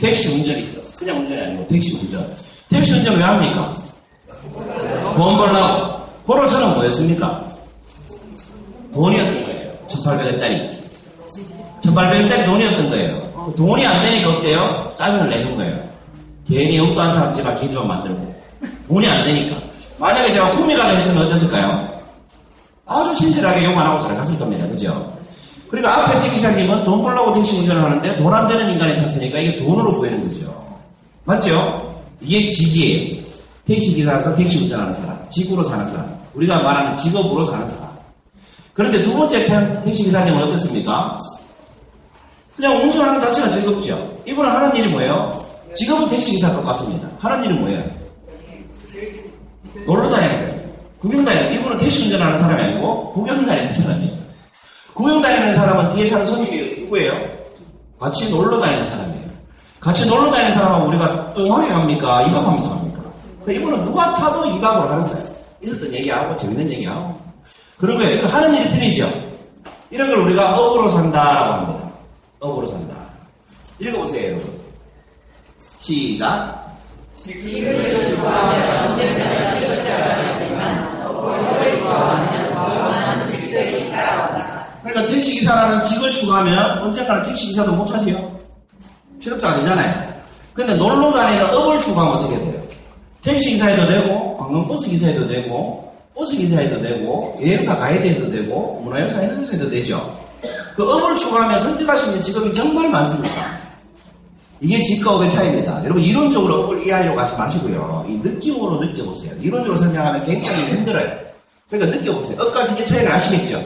[0.00, 0.80] 택시 운전이죠.
[0.98, 2.34] 그냥 운전이 아니고 택시 운전.
[2.70, 3.72] 택시 운전 왜 합니까?
[5.14, 6.02] 돈 벌라고.
[6.24, 7.44] 보러 저는 뭐였습니까?
[8.94, 9.72] 돈이었던 거예요.
[9.88, 10.81] 1800원짜리.
[11.94, 13.52] 1800원짜리 돈이었던 거예요.
[13.56, 14.92] 돈이 안 되니까 어때요?
[14.96, 15.82] 짜증을 내는 거예요.
[16.48, 18.34] 괜히 욕도 한 사람 집안 기지만 만들고.
[18.88, 19.56] 돈이 안 되니까.
[19.98, 21.88] 만약에 제가 꿈이 가서 했으면 어땠을까요?
[22.86, 24.66] 아주 친절하게 욕 안 하고 잘 갔을 겁니다.
[24.68, 25.12] 그죠?
[25.70, 29.90] 그리고 앞에 택시사님은 돈 벌려고 택시 운전을 하는데 돈 안 되는 인간이 탔으니까 이게 돈으로
[29.98, 30.52] 보이는 거죠.
[31.24, 31.94] 맞죠?
[32.20, 33.22] 이게 직이에요.
[33.66, 37.90] 택시 기사에서 택시 운전하는 사람, 직으로 사는 사람, 우리가 말하는 직업으로 사는 사람.
[38.74, 41.16] 그런데 두 번째 편 택시 기사님은 어떻습니까?
[42.56, 44.20] 그냥 운전하는 자체가 즐겁죠.
[44.26, 45.32] 이분은 하는 일이 뭐예요?
[45.74, 47.08] 직업은 택시 기사 똑같습니다.
[47.18, 47.82] 하는 일은 뭐예요?
[49.86, 50.62] 놀러 다니는 거예요.
[51.00, 54.12] 구경 다니는 이분은 택시 운전하는 사람이 아니고 구경 다니는 사람이에요.
[54.94, 57.14] 구경 다니는 사람은 뒤에 타는 손님이 누구예요?
[57.98, 59.22] 같이 놀러 다니는 사람이에요.
[59.80, 62.22] 같이 놀러 다니는 사람은 우리가 뚱하게 갑니까?
[62.22, 63.00] 이박하면서 갑니까?
[63.44, 65.32] 그 이분은 누가 타도 이박으로 하는 거예요.
[65.62, 67.16] 있었던 얘기하고 재밌는 얘기하고
[67.78, 68.26] 그런 거예요.
[68.28, 69.10] 하는 일이 틀리죠.
[69.90, 71.81] 이런 걸 우리가 업으로 산다라고 합니다.
[72.42, 72.96] 업으로 산다.
[73.78, 74.60] 읽어보세요, 여러분.
[75.78, 76.60] 시작.
[84.82, 88.40] 그러니까 택시기사라는 직을 추구하면 언젠가는 택시기사도 못하지요.
[89.20, 90.12] 실업자 아니잖아요.
[90.52, 92.60] 근데 놀러 다니는 업을 추구하면 어떻게 돼요?
[93.22, 100.21] 택시기사해도 되고, 관광버스기사해도 되고, 버스기사해도 되고, 여행사 가이드해도 되고, 문화유산 해설사해도 되죠.
[100.74, 103.62] 그 업을 추구하면 선택할 수 있는 직업이 정말 많습니다.
[104.60, 105.84] 이게 집과 업의 차이입니다.
[105.84, 108.06] 여러분 이론적으로 업을 이해하려고 하지 마시고요.
[108.08, 109.34] 이 느낌으로 느껴보세요.
[109.40, 111.10] 이론적으로 설명하면 굉장히 힘들어요.
[111.68, 112.40] 그러니까 느껴보세요.
[112.42, 113.60] 업과 집의 차이를 아시겠죠?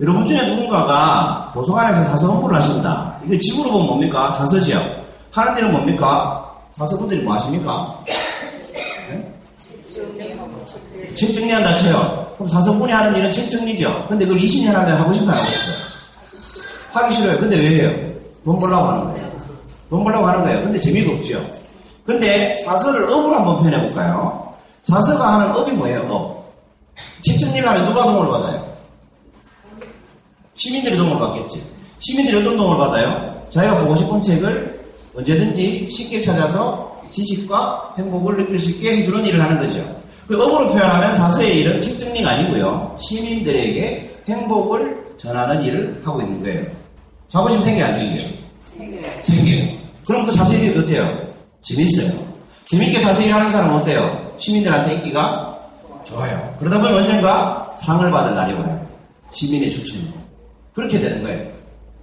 [0.00, 3.18] 여러분 중에 누군가가 도서관에서 사서 홍보를 하신다.
[3.26, 4.30] 이거 집으로 보면 뭡니까?
[4.30, 4.80] 사서지요.
[5.32, 6.50] 하는 데는 뭡니까?
[6.70, 7.98] 사서분들이 뭐 하십니까?
[9.10, 9.34] 네?
[11.14, 12.32] 책 정리한다 쳐요.
[12.34, 14.06] 그럼 사서분이 하는 일은 책 정리죠.
[14.08, 15.32] 근데 그걸 20년 하면 하고 싶어요?
[16.92, 17.38] 하기 싫어요.
[17.38, 18.12] 근데 왜 해요?
[18.44, 19.32] 돈 벌라고 하는 거예요.
[19.88, 20.62] 돈 벌라고 하는 거예요.
[20.62, 21.44] 근데 재미가 없죠.
[22.04, 24.52] 근데 사서를 업으로 한번 표현해 볼까요?
[24.82, 26.00] 사서가 하는 업이 뭐예요?
[26.10, 26.52] 업.
[27.22, 28.72] 책 정리를 하면 누가 도움을 받아요?
[30.54, 31.62] 시민들이 도움을 받겠지.
[31.98, 33.42] 시민들이 어떤 도움을 받아요?
[33.48, 34.80] 자기가 보고 싶은 책을
[35.16, 39.84] 언제든지 쉽게 찾아서 지식과 행복을 느낄 수 있게 해주는 일을 하는 거죠.
[40.26, 42.96] 그 업으로 표현하면 사서의 일은 책 정리가 아니고요.
[43.00, 46.81] 시민들에게 행복을 전하는 일을 하고 있는 거예요.
[47.32, 48.28] 자부심 생겨요, 안 생겨요?
[48.60, 49.02] 생겨요.
[49.22, 49.78] 생겨요.
[50.06, 51.18] 그럼 그 사서 일이 어때요?
[51.62, 52.20] 재밌어요.
[52.66, 54.34] 재밌게 사서 일하는 사람은 어때요?
[54.36, 55.58] 시민들한테 인기가
[56.04, 56.54] 좋아요.
[56.58, 58.86] 그러다 보면 언젠가 상을 받을 날이 와요.
[59.30, 60.12] 시민의 추천으로.
[60.74, 61.50] 그렇게 되는 거예요.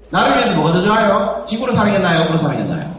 [0.10, 1.46] 나를 위해서 뭐가 더 좋아요?
[1.48, 2.22] 지구로 사는 게 나아요?
[2.22, 2.92] 업으로 사는 게 나아요?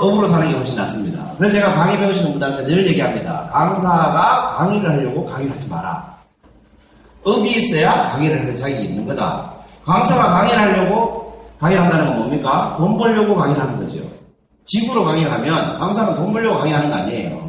[0.00, 1.32] 업으로 사는 게 훨씬 낫습니다.
[1.38, 3.48] 그래서 제가 강의 배우시는 분들한테 늘 얘기합니다.
[3.52, 6.18] 강사가 강의를 하려고 강의를 하지 마라.
[7.22, 9.48] 업이 있어야 강의를 할 자격이 있는 거다.
[9.84, 11.27] 강사가 강의를 하려고
[11.60, 12.74] 강의를 한다는 건 뭡니까?
[12.78, 13.98] 돈 벌려고 강의를 하는 거죠.
[14.64, 17.48] 지구로 강의를 하면 강사는 돈 벌려고 강의하는 거 아니에요.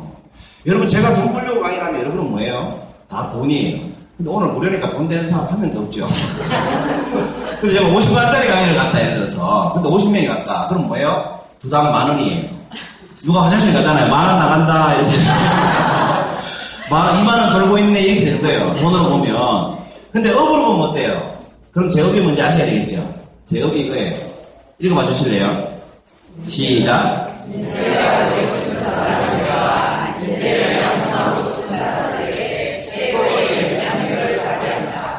[0.65, 2.79] 여러분 제가 돈 벌려고 강의를 하면 여러분은 뭐예요?
[3.09, 3.79] 다 돈이에요.
[4.17, 6.07] 근데 오늘 무료니까 돈 되는 사람 한 명도 없죠.
[7.61, 10.67] 근데 제가 50만 원짜리 강의를 갔다 예를 들어서 근데 50명이 갔다.
[10.67, 11.39] 그럼 뭐예요?
[11.61, 12.49] 두당 만 원이에요.
[13.25, 14.09] 누가 화장실 가잖아요.
[14.09, 14.93] 만 원 나간다.
[14.95, 15.17] 이렇게.
[16.89, 17.99] 만 2만 원 졸고 있네.
[18.01, 18.73] 이렇게 되는 거예요.
[18.75, 19.77] 돈으로 보면.
[20.11, 21.21] 근데 업으로 보면 어때요?
[21.71, 23.03] 그럼 제 업이 뭔지 아셔야 되겠죠?
[23.49, 24.13] 제 업이 이거예요.
[24.77, 25.73] 읽어봐 주실래요?
[26.47, 27.27] 시작.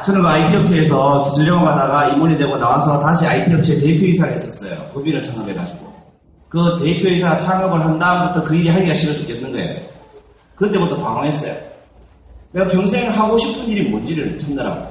[0.05, 4.79] 저는 그 IT 업체에서 기술 영업하다가 임원이 되고 나와서 다시 IT 업체 대표이사를 했었어요.
[4.93, 5.91] 법인을 창업해가지고.
[6.47, 9.77] 그 대표이사 창업을 한 다음부터 그 일이 하기가 싫어 죽겠는 거예요.
[10.55, 11.53] 그때부터 방황했어요.
[12.53, 14.90] 내가 평생 하고 싶은 일이 뭔지를 찾느라고.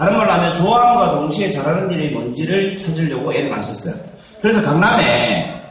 [0.00, 3.94] 다른 말로 하면 좋아함과 동시에 잘하는 일이 뭔지를 찾으려고 애를 많이 썼어요.
[4.40, 5.62] 그래서 강남에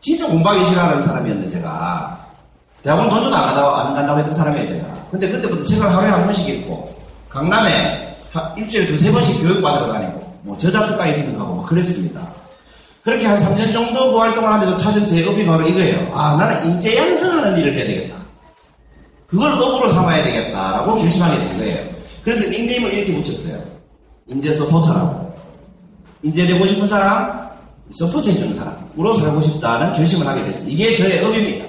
[0.00, 2.18] 진짜 공부하기 싫어하는 사람이었는데 제가
[2.82, 4.86] 대학원 돈 줘도 안 간다고, 안 간다고 했던 사람이에요 제가.
[5.10, 6.96] 근데 그때부터 책을 하루에 한 번씩 읽고
[7.28, 8.16] 강남에
[8.56, 12.22] 일주일에 두세 번씩 교육받으러 다니고 뭐 있으면 가고 뭐 그랬습니다.
[13.02, 16.10] 그렇게 한 3년 정도 그 활동을 하면서 찾은 제 업이 바로 이거예요.
[16.14, 18.16] 아 나는 인재 양성하는 일을 해야 되겠다.
[19.26, 21.94] 그걸 업으로 삼아야 되겠다라고 결심하게 된 거예요.
[22.24, 23.73] 그래서 닉네임을 이렇게 붙였어요.
[24.26, 25.34] 인재 서포터라고.
[26.22, 27.48] 인재 되고 싶은 사람,
[27.90, 30.68] support 해주는 사람으로 살고 싶다는 결심을 하게 됐어요.
[30.68, 31.66] 이게 저의 업입니다.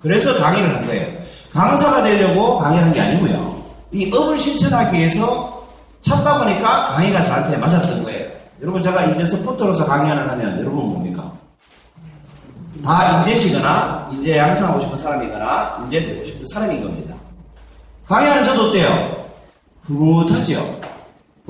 [0.00, 1.20] 그래서 강의를 한 거예요.
[1.52, 3.62] 강사가 되려고 강의한 게 아니고요.
[3.92, 5.66] 이 업을 실천하기 위해서
[6.00, 8.30] 찾다 보니까 강의가 저한테 맞았던 거예요.
[8.62, 11.30] 여러분 제가 인재 서포터로서 강의를 하면 여러분 뭡니까?
[12.82, 17.14] 다 인재시거나 인재 양성하고 싶은 사람이거나 인재 되고 싶은 사람인 겁니다.
[18.06, 19.26] 강의하는 저도 어때요?
[19.82, 20.79] 흐뭇하지요?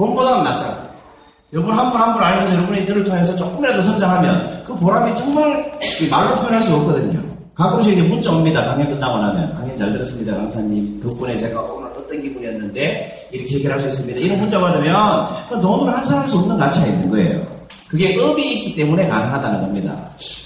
[0.04, 0.90] 본보다는 낫잖아요.
[1.52, 5.78] 여러분 한 분 한 분 알면서 여러분이 저를 통해서 조금이라도 성장하면 그 보람이 정말
[6.10, 7.20] 말로 표현할 수 없거든요.
[7.54, 8.64] 가끔씩 이제 문자 옵니다.
[8.64, 10.34] 강의 끝나고 나면 강의 잘 들었습니다.
[10.36, 14.20] 강사님 덕분에 제가 오늘 어떤 기분이었는데 이렇게 해결할 수 있습니다.
[14.20, 15.28] 이런 문자 받으면
[15.60, 17.46] 돈으로 환산할 수 없는 가치가 있는 거예요.
[17.88, 19.94] 그게 업이 있기 때문에 가능하다는 겁니다.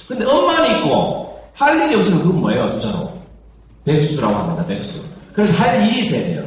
[0.08, 2.72] 근데 업만 있고 할 일이 없으면 그건 뭐예요?
[2.72, 3.12] 두자로
[3.84, 4.64] 백수라고 합니다.
[4.66, 5.00] 백수.
[5.32, 6.42] 그래서 할 일이 있어야 돼요.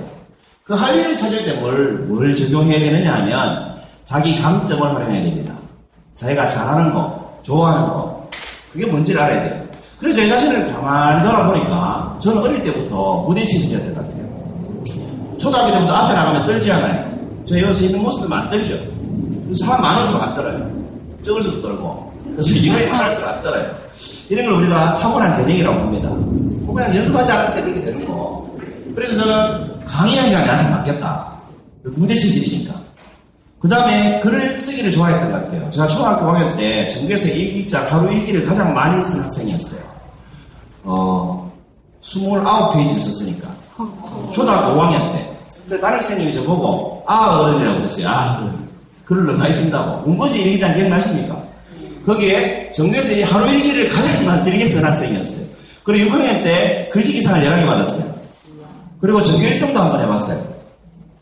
[0.67, 5.53] 그할 일을 찾을 때 뭘, 뭘 적용해야 되느냐 하면 자기 강점을 활용해야 됩니다.
[6.15, 8.29] 자기가 잘하는 거, 좋아하는 거,
[8.73, 9.63] 그게 뭔지를 알아야 돼요.
[9.97, 15.37] 그래서 제 자신을 가만히 돌아보니까 저는 어릴 때부터 체질이었던 것 같아요.
[15.37, 17.17] 초등학교 때부터 앞에 나가면 떨지 않아요.
[17.47, 18.77] 저 여기서 있는 모습들만 안 떨죠.
[19.57, 20.69] 사람 많을수록 안 떨어요.
[21.23, 22.13] 적을수록 떨고.
[22.33, 23.71] 그래서 이거에 많을수록 안 떨어요.
[24.29, 26.09] 이런 걸 우리가 타고난 재능이라고 합니다.
[26.67, 28.45] 그냥 연습하지 않을 때 그렇게 되는 거.
[28.93, 31.27] 그래서 저는 강의하기가 나한테 맞겠다.
[31.83, 32.75] 무대 체질이니까.
[33.59, 35.71] 그 다음에 글을 쓰기를 좋아했던 것 같아요.
[35.71, 39.81] 제가 초등학교 5학년 때 전교에서 일기장 하루 일기를 가장 많이 쓴 학생이었어요.
[40.83, 41.51] 어,
[42.03, 43.49] 29페이지를 썼으니까.
[44.31, 45.29] 초등학교 5학년 때.
[45.65, 48.07] 그래서 담임선생님이 저보고, 아, 어른이라고 그랬어요.
[48.09, 48.53] 아,
[49.05, 50.03] 글을 너무 많이 쓴다고.
[50.03, 51.35] 공부지 일기장 기억나십니까?
[52.05, 55.45] 거기에 전교에서 하루 일기를 가장 많이 쓴 학생이었어요.
[55.83, 58.16] 그리고 6학년 때 글짓기상을 11개 받았어요.
[59.01, 60.41] 그리고 전교 1등도 한번 해봤어요.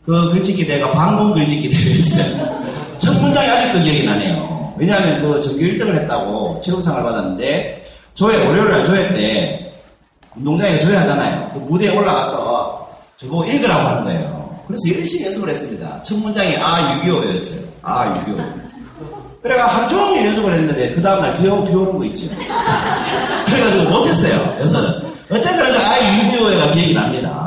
[0.04, 2.56] 그 글짓기 대회가 방공 글짓기 대회였어요.
[2.98, 4.74] 첫 문장이 아직도 기억이 나네요.
[4.78, 7.82] 왜냐하면 그 전교 1등을 했다고 체육상을 받았는데
[8.14, 9.70] 조회, 월요일 날 조회 때,
[10.36, 11.50] 운동장에 조회하잖아요.
[11.52, 14.58] 그 무대에 올라가서 저보고 읽으라고 하는 거예요.
[14.66, 16.02] 그래서 열심히 연습을 했습니다.
[16.02, 17.60] 첫 문장이 아, 6.25였어요.
[17.82, 18.42] 아, 6.25.
[19.42, 22.26] 그래가 하루 종일 연습을 했는데, 그 다음날 비, 오- 비 오는 거 있죠.
[23.46, 24.54] 그래가지고 못했어요.
[24.58, 24.78] 그래서,
[25.30, 27.45] 어쨌든 아, 6.25가 기억이 납니다.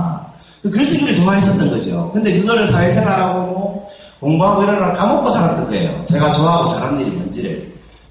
[0.61, 2.11] 그 글쓰기를 좋아했었던 거죠.
[2.13, 6.03] 근데 그거를 사회생활하고 뭐 공부하고 이러느라 까먹고 살았던 거예요.
[6.05, 7.69] 제가 좋아하고 잘하는 일이 뭔지를.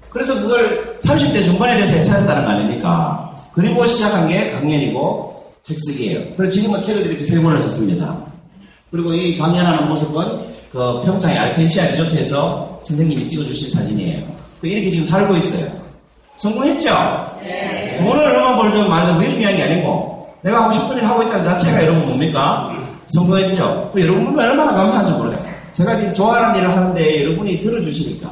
[0.09, 3.35] 그래서 그걸 30대 중반에 돼서 해차렸다는 거 아닙니까?
[3.53, 6.33] 그리고 시작한 게 강연이고 책쓰기예요.
[6.35, 8.17] 그래서 지금은 책을 이렇게 세 권을 썼습니다.
[8.89, 14.23] 그리고 이 강연하는 모습은 그 평창의 알펜시아 리조트에서 선생님이 찍어주신 사진이에요.
[14.61, 15.67] 그 이렇게 지금 살고 있어요.
[16.37, 16.89] 성공했죠?
[17.43, 17.97] 네.
[17.99, 21.83] 돈을 얼마 벌든 말든 그게 중요한 게 아니고 내가 하고 싶은 일 하고 있다는 자체가
[21.85, 22.73] 여러분 뭡니까?
[23.07, 23.91] 성공했죠?
[23.93, 25.49] 그 여러분은 얼마나 감사한지 모르겠어요.
[25.73, 28.29] 제가 지금 좋아하는 일을 하는데 여러분이 들어주시니까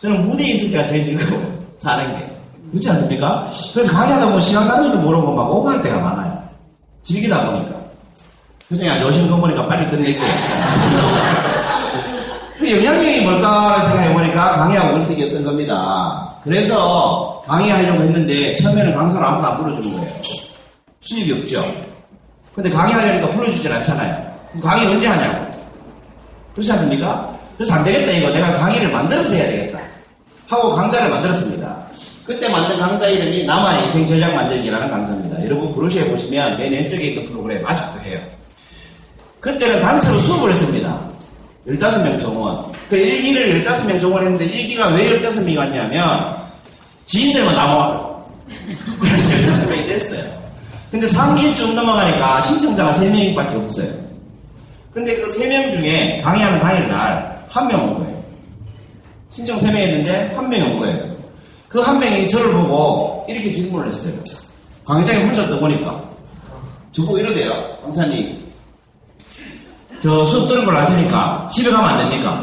[0.00, 1.40] 저는 무대에 있을 때가 제일 즐거워
[1.76, 2.36] 사는 게
[2.70, 3.50] 그렇지 않습니까?
[3.72, 6.42] 그래서 강의하다 보면 시간 가는 줄도 모르고 막 오갈 때가 많아요.
[7.02, 7.76] 즐기다 보니까
[8.68, 10.22] 표정이 안 좋으신 거 보니까 빨리 끝낼게요.
[12.58, 16.34] 그 영향력이 뭘까를 생각해 보니까 강의하고 글쓰기였던 겁니다.
[16.42, 20.45] 그래서 강의하려고 했는데 처음에는 강사를 아무도 안 불러주는 거예요.
[21.06, 21.64] 수입이 없죠.
[22.54, 24.26] 근데 강의하려니까 불러주질 않잖아요.
[24.50, 25.46] 그럼 강의 언제 하냐고.
[26.54, 27.38] 그렇지 않습니까?
[27.56, 29.78] 그래서 안 되겠다 이거 내가 강의를 만들어서 해야 되겠다.
[30.48, 31.86] 하고 강좌를 만들었습니다.
[32.26, 35.44] 그때 만든 강좌 이름이 나만의 인생 전략 만들기라는 강좌입니다.
[35.44, 38.18] 여러분 브로셔에 보시면 맨 왼쪽에 있는 프로그램 아직도 해요.
[39.38, 40.98] 그때는 단체로 수업을 했습니다.
[41.68, 42.64] 15명 정원.
[42.90, 46.36] 그 1기를 15명 정원했는데 1기가 왜 15명이 왔냐면
[47.04, 48.16] 지인들만 남아.
[48.98, 50.35] 그래서 15명이 됐어요.
[50.96, 53.92] 근데 3기 쭉 넘어가니까 신청자가 3명밖에 없어요.
[54.94, 58.24] 근데 그 3명 중에 강의하는 당일날 한 명 온 거예요.
[59.30, 61.16] 신청 3명 했는데 한 명이 온 거예요.
[61.68, 64.14] 그 한 명이 저를 보고 이렇게 질문을 했어요.
[64.86, 66.02] 강의장에 혼자 떠보니까.
[66.92, 67.52] 저보고 이러대요.
[67.82, 68.38] 강사님,
[70.02, 72.42] 저 수업 들은 걸로 알 테니까 집에 가면 안 됩니까?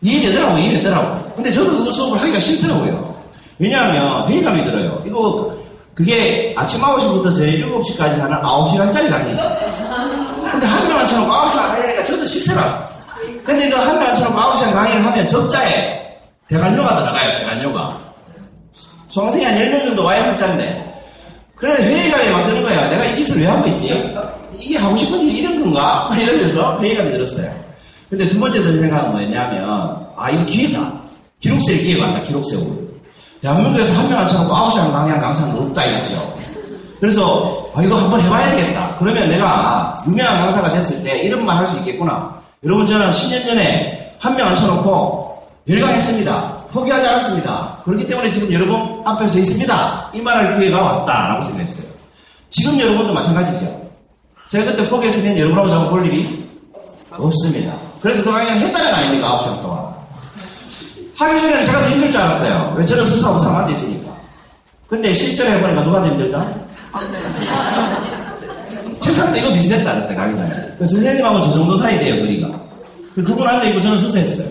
[0.00, 1.34] 이해되더라고, 이해되더라고.
[1.36, 3.14] 근데 저도 그 수업을 하기가 싫더라고요.
[3.60, 5.00] 왜냐하면 회의감이 들어요.
[5.06, 5.56] 이거,
[6.02, 9.44] 그게 아침 9시부터 저희 7시까지 하는 9시간짜리 강의지.
[10.50, 12.84] 근데 한 쳐놓고 9시간 하려니까 저도 싫더라고.
[13.44, 17.98] 근데 그한 쳐놓고 9시간 강의를 하면 적자에 대관료가 들어가요, 대관료가.
[19.08, 21.04] 수강생이 한 10명 정도 와야 적자인데.
[21.54, 22.90] 그래 회의감이 막 드는 거야.
[22.90, 24.12] 내가 이 짓을 왜 하고 있지?
[24.58, 26.10] 이게 하고 싶은 일이 이런 건가?
[26.20, 27.48] 이러면서 회의감이 들었어요.
[28.10, 30.92] 근데 두 번째 든 생각은 뭐였냐면, 아, 이거 기회다.
[31.38, 32.81] 기록 세울 기회가 왔다, 기록 세우고.
[33.42, 36.34] 대한민국에서 한 명안 쳐놓고 아홉 시간 강의한 강사는 없다, 이거죠.
[37.00, 38.94] 그래서, 아, 이거 한번 해봐야 되겠다.
[38.98, 42.32] 그러면 내가 유명한 강사가 됐을 때 이런 말 할 수 있겠구나.
[42.64, 46.52] 여러분, 저는 10년 전에 한 명 안 쳐놓고 열강했습니다.
[46.72, 47.78] 포기하지 않았습니다.
[47.84, 50.10] 그렇기 때문에 지금 여러분 앞에 서 있습니다.
[50.14, 51.92] 이 말할 기회가 왔다라고 생각했어요.
[52.50, 53.66] 지금 여러분도 마찬가지죠.
[54.48, 56.48] 제가 그때 포기했으면 여러분하고 저하고 볼 일이
[57.18, 57.74] 없습니다.
[58.00, 59.28] 그래서 그 강의를 했다는 거 아닙니까?
[59.28, 59.81] 아홉 시간 동안.
[61.24, 62.74] 하기 전에는 제가 더 힘들 줄 알았어요.
[62.76, 64.12] 왜 저는 스스로하고 사람 앉아있으니까.
[64.88, 66.44] 근데 실전에 해보니까 누가 더 힘들다?
[69.00, 70.50] 책상도 이거 비슷했다, 그때 강의장에.
[70.76, 72.48] 그래서 선생님하고 저 정도 사이 돼요, 거리가.
[73.14, 74.48] 그분 앉아있고 저는 서서 했어요.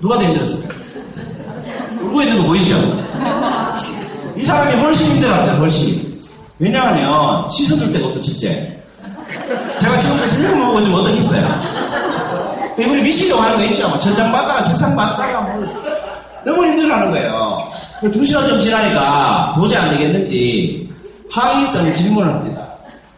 [0.00, 0.74] 누가 더 힘들었을까요?
[2.02, 3.04] 울고 있는 거 보이죠?
[4.36, 6.14] 이 사람이 훨씬 힘들었다, 훨씬.
[6.58, 8.80] 왜냐하면 씻어줄 데가 없어, 첫째.
[9.80, 11.73] 제가 지금까지 선생님 보고 있으면 어떻겠어요?
[12.78, 13.88] 이분이 미시려고 하는 거 있죠?
[13.88, 15.66] 뭐 천장 받다가 책상 받다가 뭐
[16.44, 17.62] 너무 힘들어하는 거예요.
[18.00, 20.88] 그두 시간 좀 지나니까 도저히 안 되겠는지
[21.30, 22.62] 항의성 질문을 합니다.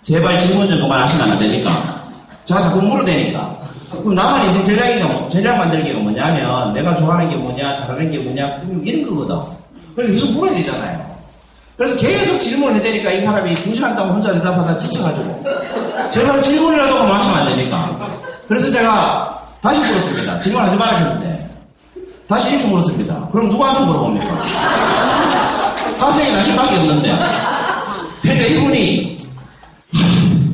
[0.02, 2.02] 제발 질문 좀 그만하시면 안 되니까.
[2.44, 3.56] 제가 자꾸 물어대니까.
[3.90, 8.60] 그럼 나만 인생 전략이가 뭐, 전략 만들기가 뭐냐면 내가 좋아하는 게 뭐냐, 잘하는 게 뭐냐,
[8.84, 9.52] 이런 거거든.
[9.94, 11.06] 그래서 계속 물어야 되잖아요.
[11.76, 15.44] 그래서 계속 질문을 해대니까 이 사람이 두 시간 동안 혼자 대답하다 지쳐가지고
[16.10, 17.96] 제발 질문이라도 그만 하시면 안 됩니까?
[18.48, 20.40] 그래서 제가 다시 물었습니다.
[20.40, 21.50] 질문하지 말라 했는데
[22.28, 23.28] 다시 이렇게 물었습니다.
[23.32, 24.26] 그럼 누구한테 물어봅니까?
[25.98, 27.14] 학생이 나 힘밖에 없는데
[28.22, 29.18] 그러니까 이분이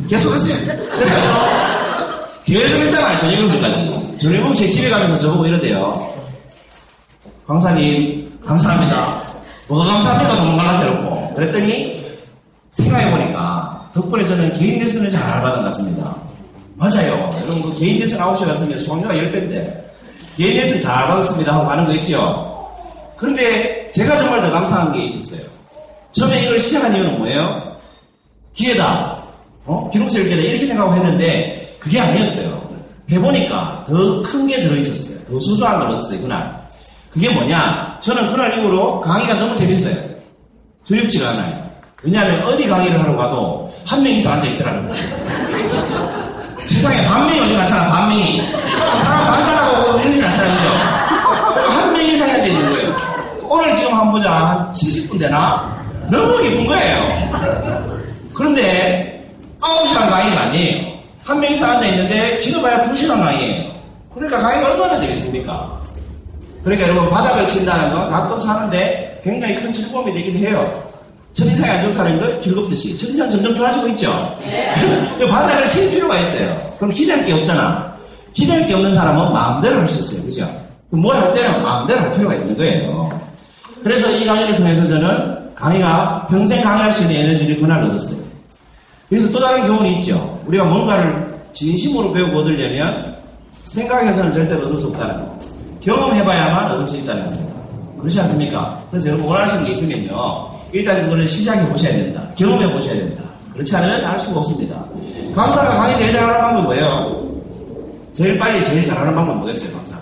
[0.09, 0.57] 계속 했어요.
[2.45, 3.19] 계속 했잖아요.
[3.19, 4.21] 저녁 7시까지.
[4.21, 5.93] 저녁 7시에 집에 가면서 저보고 이러대요.
[7.47, 9.23] 강사님 감사합니다.
[9.69, 10.37] 뭐가 감사합니까?
[10.37, 12.05] 도망갈라 해놓고 그랬더니
[12.71, 16.15] 생각해보니까 덕분에 저는 개인 레슨을 잘 알아받은 것 같습니다.
[16.83, 17.31] 맞아요.
[17.45, 19.73] 여러분 그 개인 레슨 9시에 갔으면 수강료가 10배인데
[20.37, 22.68] 개인 레슨 잘 받았습니다 하고 가는 거 있죠.
[23.16, 25.47] 그런데 제가 정말 더 감사한 게 있었어요.
[26.11, 27.73] 처음에 이걸 시작한 이유는 뭐예요?
[28.55, 29.23] 기회다.
[29.64, 29.88] 어?
[29.92, 30.42] 기록 세울 기회다.
[30.42, 32.61] 이렇게 생각하고 했는데 그게 아니었어요.
[33.12, 35.18] 해보니까 더 큰 게 들어있었어요.
[35.31, 36.62] 더 소소한 걸 얻었어요, 그날.
[37.12, 37.99] 그게 뭐냐?
[38.03, 39.95] 저는 그날 이후로 강의가 너무 재밌어요.
[40.85, 41.62] 두렵지가 않아요.
[42.03, 45.52] 왜냐하면 어디 강의를 하러 가도 한 명 이상 앉아 있더라는 거예요.
[46.75, 48.43] 세상에 반 명이 어디 갔잖아, 반 명이.
[49.03, 50.69] 사람 반사라고 이런 일 났어야죠.
[51.71, 52.97] 한 명 이상 앉아 있는 거예요.
[53.49, 54.33] 오늘 지금 한번 보자.
[54.33, 55.71] 한 70분 되나?
[56.11, 57.03] 너무 기쁜 거예요.
[58.35, 59.25] 그런데
[59.61, 60.93] 9시간 강의가 아니에요.
[61.25, 63.71] 한 명 이상 앉아 있는데 길어봐야 2시간 강의예요.
[64.15, 65.81] 그러니까 강의가 얼마나 재밌습니까?
[66.65, 70.92] 그러니까 여러분 바닥을 친다는 건 가끔 사는데 굉장히 큰 즐거움이 되긴 해요.
[71.35, 72.97] 첫인상이 안 좋다는 걸 즐겁듯이.
[72.99, 74.37] 첫인상 점점 좋아지고 있죠?
[74.45, 75.27] 네.
[75.29, 76.57] 바닥을 칠 필요가 있어요.
[76.79, 77.92] 그럼 기대할 게 없잖아.
[78.35, 80.27] 기대할 게 없는 사람은 마음대로 할 수 있어요.
[80.27, 80.62] 그죠?
[80.90, 83.21] 뭘 할 때는 마음대로 할 필요가 있는 거예요.
[83.83, 88.21] 그래서 이 강의를 통해서 저는 강의가 평생 강의할 수 있는 에너지를 그날 얻었어요.
[89.09, 90.40] 그래서 또 다른 교훈이 있죠.
[90.47, 93.14] 우리가 뭔가를 진심으로 배우고 얻으려면
[93.64, 95.38] 생각해서는 절대 얻을 수 없다는 거.
[95.81, 97.53] 경험해봐야만 얻을 수 있다는 겁니다.
[98.01, 98.79] 그렇지 않습니까?
[98.90, 100.52] 그래서 여러분 원하시는 게 있으면요.
[100.73, 102.23] 일단 그거를 시작해 보셔야 된다.
[102.37, 103.23] 경험해 보셔야 된다.
[103.53, 104.85] 그렇지 않으면 알 수가 없습니다.
[105.35, 107.33] 강사가 강의 제일 잘하는 방법이 뭐예요?
[108.15, 109.97] 제일 빨리 제일 잘하는 방법은 뭐겠어요, 강사?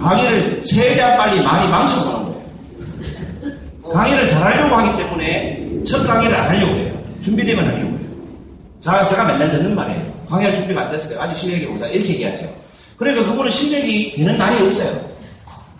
[0.00, 3.92] 강의를 최대한 빨리 많이 망쳐보는 거예요.
[3.92, 6.92] 강의를 잘하려고 하기 때문에 첫 강의를 안 하려고 해요.
[7.22, 7.98] 준비되면 하려고 해요.
[8.80, 10.02] 자, 제가 맨날 듣는 말이에요.
[10.28, 11.20] 강의할 준비가 안 됐어요.
[11.20, 11.86] 아직 실력이 오자.
[11.88, 12.48] 이렇게 얘기하죠.
[12.96, 15.00] 그러니까 그분은 실력이 되는 날이 없어요.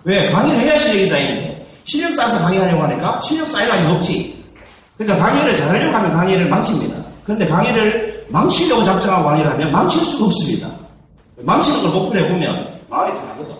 [0.04, 0.30] 왜?
[0.30, 1.55] 강의를 해야 실력이 쌓이는데.
[1.86, 4.44] 실력 쌓아서 강의하려고 하니까 실력 쌓일 날이 없지.
[4.98, 6.96] 그러니까 강의를 잘하려고 하면 강의를 망칩니다.
[7.24, 10.68] 그런데 강의를 망치려고 작정하고 강의를 하면 망칠 수가 없습니다.
[11.42, 13.54] 망치는 걸 목표로 해보면 말이 다르거든.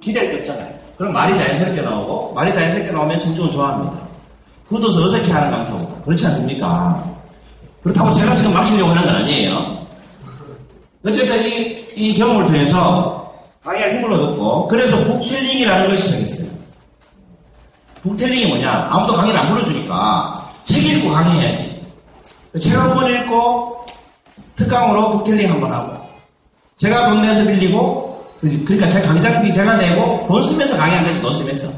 [0.00, 0.78] 기대할 게 없잖아요.
[0.98, 3.98] 그럼 말이 자연스럽게 나오고 말이 자연스럽게 나오면 청중은 좋아합니다.
[4.68, 7.02] 굳어서 어색해 하는 강사고 그렇지 않습니까?
[7.82, 9.86] 그렇다고 제가 지금 망치려고 하는 건 아니에요.
[11.06, 13.32] 어쨌든 이, 이 경험을 통해서
[13.64, 16.37] 강의할 힘을 얻었고 그래서 북텔링이라는 걸 시작했어요.
[18.02, 18.88] 북텔링이 뭐냐?
[18.90, 21.78] 아무도 강의를 안 불러주니까 책 읽고 강의해야지.
[22.60, 23.84] 책 한 번 읽고
[24.56, 26.06] 특강으로 북텔링 한 번 하고
[26.76, 31.34] 제가 돈 내서 빌리고 그러니까 제 강의장비 제가 내고 돈 쓰면서 강의 안 되지 돈
[31.36, 31.68] 쓰면서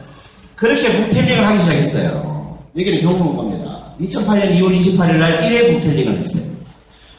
[0.57, 2.59] 그렇게 북텔링을 하기 시작했어요.
[2.77, 3.81] 여기는 경험한 겁니다.
[4.01, 6.45] 2008년 2월 28일 날 1회 북텔링을 했어요.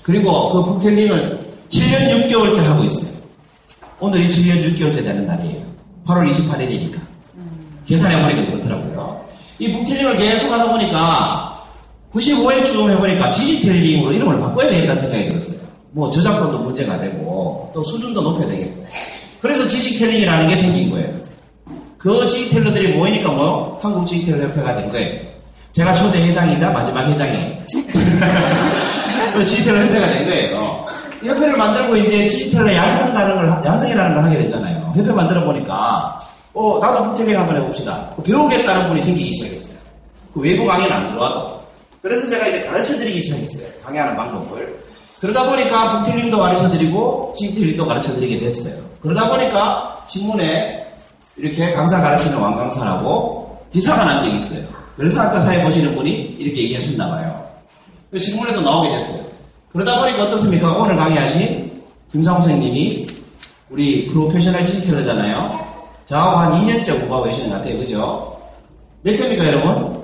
[0.03, 3.11] 그리고 그 북텔링을 7년 6개월째 하고 있어요.
[3.99, 5.63] 오늘이 7년 6개월째 되는 날이에요.
[6.07, 6.99] 8월 28일이니까.
[7.91, 9.21] 계산해보니까 그렇더라고요.
[9.59, 11.65] 이 북텔링을 계속 하다 보니까
[12.13, 15.59] 95회쯤 해보니까 지지텔링으로 이름을 바꿔야 되겠다 생각이 들었어요.
[15.91, 18.85] 뭐 저작권도 문제가 되고 또 수준도 높여야 되겠고.
[19.41, 21.09] 그래서 지지텔링이라는 게 생긴 거예요.
[21.97, 25.21] 그 지지텔러들이 모이니까 뭐 한국 지지텔러 협회가 된 거예요.
[25.73, 27.57] 제가 초대 회장이자 마지막 회장이에요.
[29.33, 30.85] 그 지지텔러 협회가 된 거예요.
[31.23, 34.91] 협회를 만들고 이제 디지털로 양성이라는 걸, 양성이라는 걸 하게 되잖아요.
[34.95, 36.19] 협회 만들어 보니까,
[36.53, 38.09] 어, 나도 북텔링 한번 해봅시다.
[38.23, 39.77] 배우겠다는 분이 생기기 시작했어요.
[40.33, 41.61] 그 외부 강의는 안 들어와도.
[42.01, 43.67] 그래서 제가 이제 가르쳐 드리기 시작했어요.
[43.83, 44.79] 강의하는 방법을.
[45.19, 48.73] 그러다 보니까 북텔링도 가르쳐 드리고, 지텔링도 가르쳐 드리게 됐어요.
[49.01, 50.91] 그러다 보니까 신문에
[51.37, 54.65] 이렇게 강사 가르치는 왕강사라고 기사가 난 적이 있어요.
[54.97, 57.41] 그래서 아까 사회 보시는 분이 이렇게 얘기하셨나 봐요.
[58.09, 59.23] 그 신문에도 나오게 됐어요.
[59.71, 60.73] 그러다 보니까 어떻습니까?
[60.73, 61.71] 오늘 강의하신
[62.11, 63.07] 김상호 선생님이
[63.69, 65.60] 우리 프로페셔널 지지텔러잖아요.
[66.05, 67.77] 저하고 한 2년째 공부하고 계시는 것 같아요.
[67.79, 68.41] 그죠?
[69.03, 70.03] 몇 회입니까, 여러분?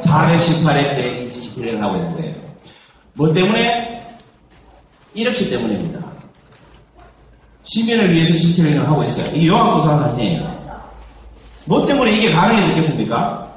[0.00, 2.34] 418회째 지지텔러를 하고 있는 거예요.
[3.14, 4.02] 뭐 때문에?
[5.14, 6.00] 이렇기 때문입니다.
[7.62, 9.34] 시민을 위해서 지지텔러를 하고 있어요.
[9.34, 10.54] 이게 요한구사한 사진이에요.
[11.66, 13.48] 뭐 때문에 이게 가능해졌겠습니까?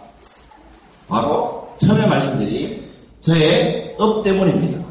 [1.07, 2.89] 바로 처음에 말씀드린
[3.21, 4.85] 저의 업 때문입니다.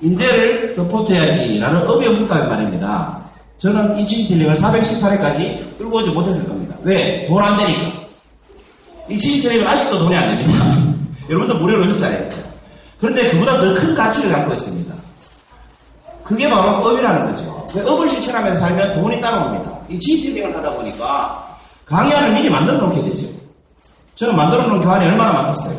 [0.00, 3.17] 인재를 support해야지라는 업이 없었다면 말입니다.
[3.58, 6.76] 저는 이 지지텔링을 418회까지 끌고 오지 못했을 겁니다.
[6.82, 7.26] 왜?
[7.26, 7.98] 돈 안 되니까.
[9.08, 10.64] 이 지지텔링은 아직도 돈이 안 됩니다.
[11.28, 12.30] 여러분도 무료로 하셨잖아요.
[13.00, 14.94] 그런데 그보다 더 큰 가치를 갖고 있습니다.
[16.24, 17.66] 그게 바로 업이라는 거죠.
[17.72, 19.70] 그 업을 실천하면서 살면 돈이 따라옵니다.
[19.88, 23.26] 이 지지텔링을 하다 보니까 강의안을 미리 만들어 놓게 되죠.
[24.14, 25.78] 저는 만들어 놓은 교환이 얼마나 많겠어요.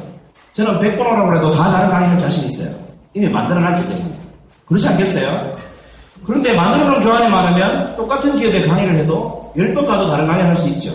[0.53, 2.73] 저는 100번 오라고 해도 다 다른 강의할 자신 있어요.
[3.13, 4.15] 이미 만들어 놨기 때문에.
[4.65, 5.55] 그렇지 않겠어요?
[6.29, 10.93] 그런데 놓은 교환이 많으면 똑같은 기업에 강의를 해도 10번 가도 다른 강의를 할 수 있죠.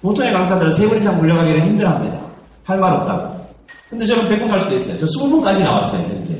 [0.00, 2.18] 보통의 강사들은 3번 이상 물려가기를 힘들어 합니다.
[2.64, 3.46] 할 말 없다고.
[3.88, 4.98] 근데 저는 100번 갈 수도 있어요.
[4.98, 6.36] 저 20번까지 나왔어요, 현재.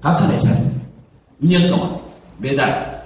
[0.00, 0.56] 같은 회사에.
[1.42, 1.94] 2년 동안.
[2.38, 3.02] 매달.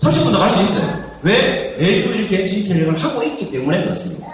[0.00, 1.02] 30분도 갈수 있어요.
[1.22, 1.76] 왜?
[1.78, 4.26] 매주 이렇게 지지텔링을 하고 있기 때문에 그렇습니다.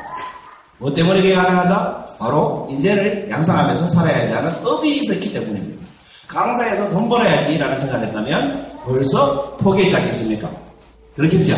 [0.78, 2.06] 뭐 때문에 이게 가능하다?
[2.20, 5.84] 바로 인재를 양성하면서 살아야지 하는 업이 있었기 때문입니다.
[6.28, 10.48] 강사에서 돈 벌어야지라는 생각을 했다면 벌써 포기했지 않겠습니까?
[11.14, 11.54] 그렇겠죠?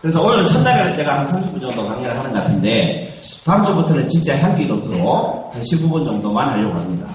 [0.00, 4.66] 그래서 오늘은 첫날에 제가 한 30분 정도 강의를 하는 것 같은데 다음 주부터는 진짜 향기
[4.66, 7.06] 노트로 한 15분 정도만 하려고 합니다.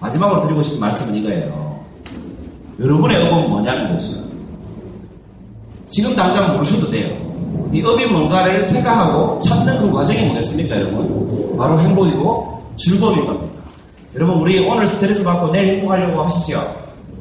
[0.00, 1.84] 마지막으로 드리고 싶은 말씀은 이거예요.
[2.80, 4.24] 여러분의 업은 뭐냐는 거죠.
[5.86, 7.16] 지금 당장 모르셔도 돼요.
[7.72, 11.56] 이 업이 뭔가를 생각하고 찾는 그 과정이 뭐겠습니까, 여러분?
[11.56, 13.54] 바로 행복이고 즐거움인 겁니다.
[14.14, 16.74] 여러분, 우리 오늘 스트레스 받고 내일 행복하려고 하시죠?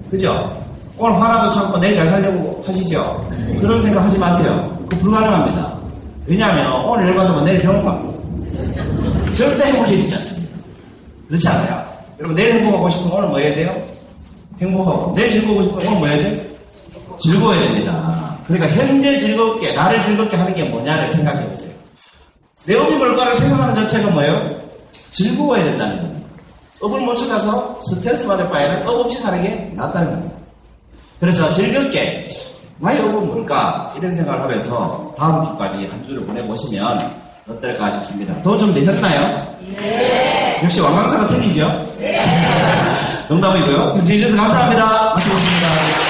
[0.09, 0.62] 그죠?
[0.97, 3.27] 오늘 화나도 참고 내일 잘 살려고 하시죠?
[3.59, 4.77] 그런 생각 하지 마세요.
[4.89, 5.77] 그거 불가능합니다.
[6.27, 8.13] 왜냐하면 오늘 열받으면 내일 가고
[9.37, 10.57] 절대 행복해지지 않습니다.
[11.27, 11.83] 그렇지 않아요?
[12.19, 13.75] 여러분, 내일 행복하고 싶으면 오늘 뭐 해야 돼요?
[14.61, 15.13] 행복하고.
[15.15, 16.41] 내일 즐거우고 싶으면 오늘 뭐 해야 돼요?
[17.19, 18.37] 즐거워야 됩니다.
[18.47, 21.71] 그러니까 현재 즐겁게, 나를 즐겁게 하는 게 뭐냐를 생각해 보세요.
[22.65, 24.61] 내 업이 뭘까를 생각하는 자체가 뭐예요?
[25.11, 26.27] 즐거워야 된다는 겁니다.
[26.81, 30.32] 업을 못 찾아서 스트레스 받을 바에는 업 없이 사는 게 낫다는 겁니다.
[31.19, 32.27] 그래서 즐겁게
[32.79, 33.91] 나의 업은 뭘까?
[33.97, 37.11] 이런 생각을 하면서 다음 주까지 한 주를 보내보시면
[37.49, 38.33] 어떨까 싶습니다.
[38.41, 39.47] 돈 좀 내셨나요?
[39.77, 40.59] 네.
[40.63, 41.85] 역시 왕강사가 틀리죠?
[41.99, 42.19] 네.
[43.29, 43.93] 농담이고요.
[43.97, 45.13] 현재 해주셔서 감사합니다.
[45.13, 46.02] 마치겠습니다.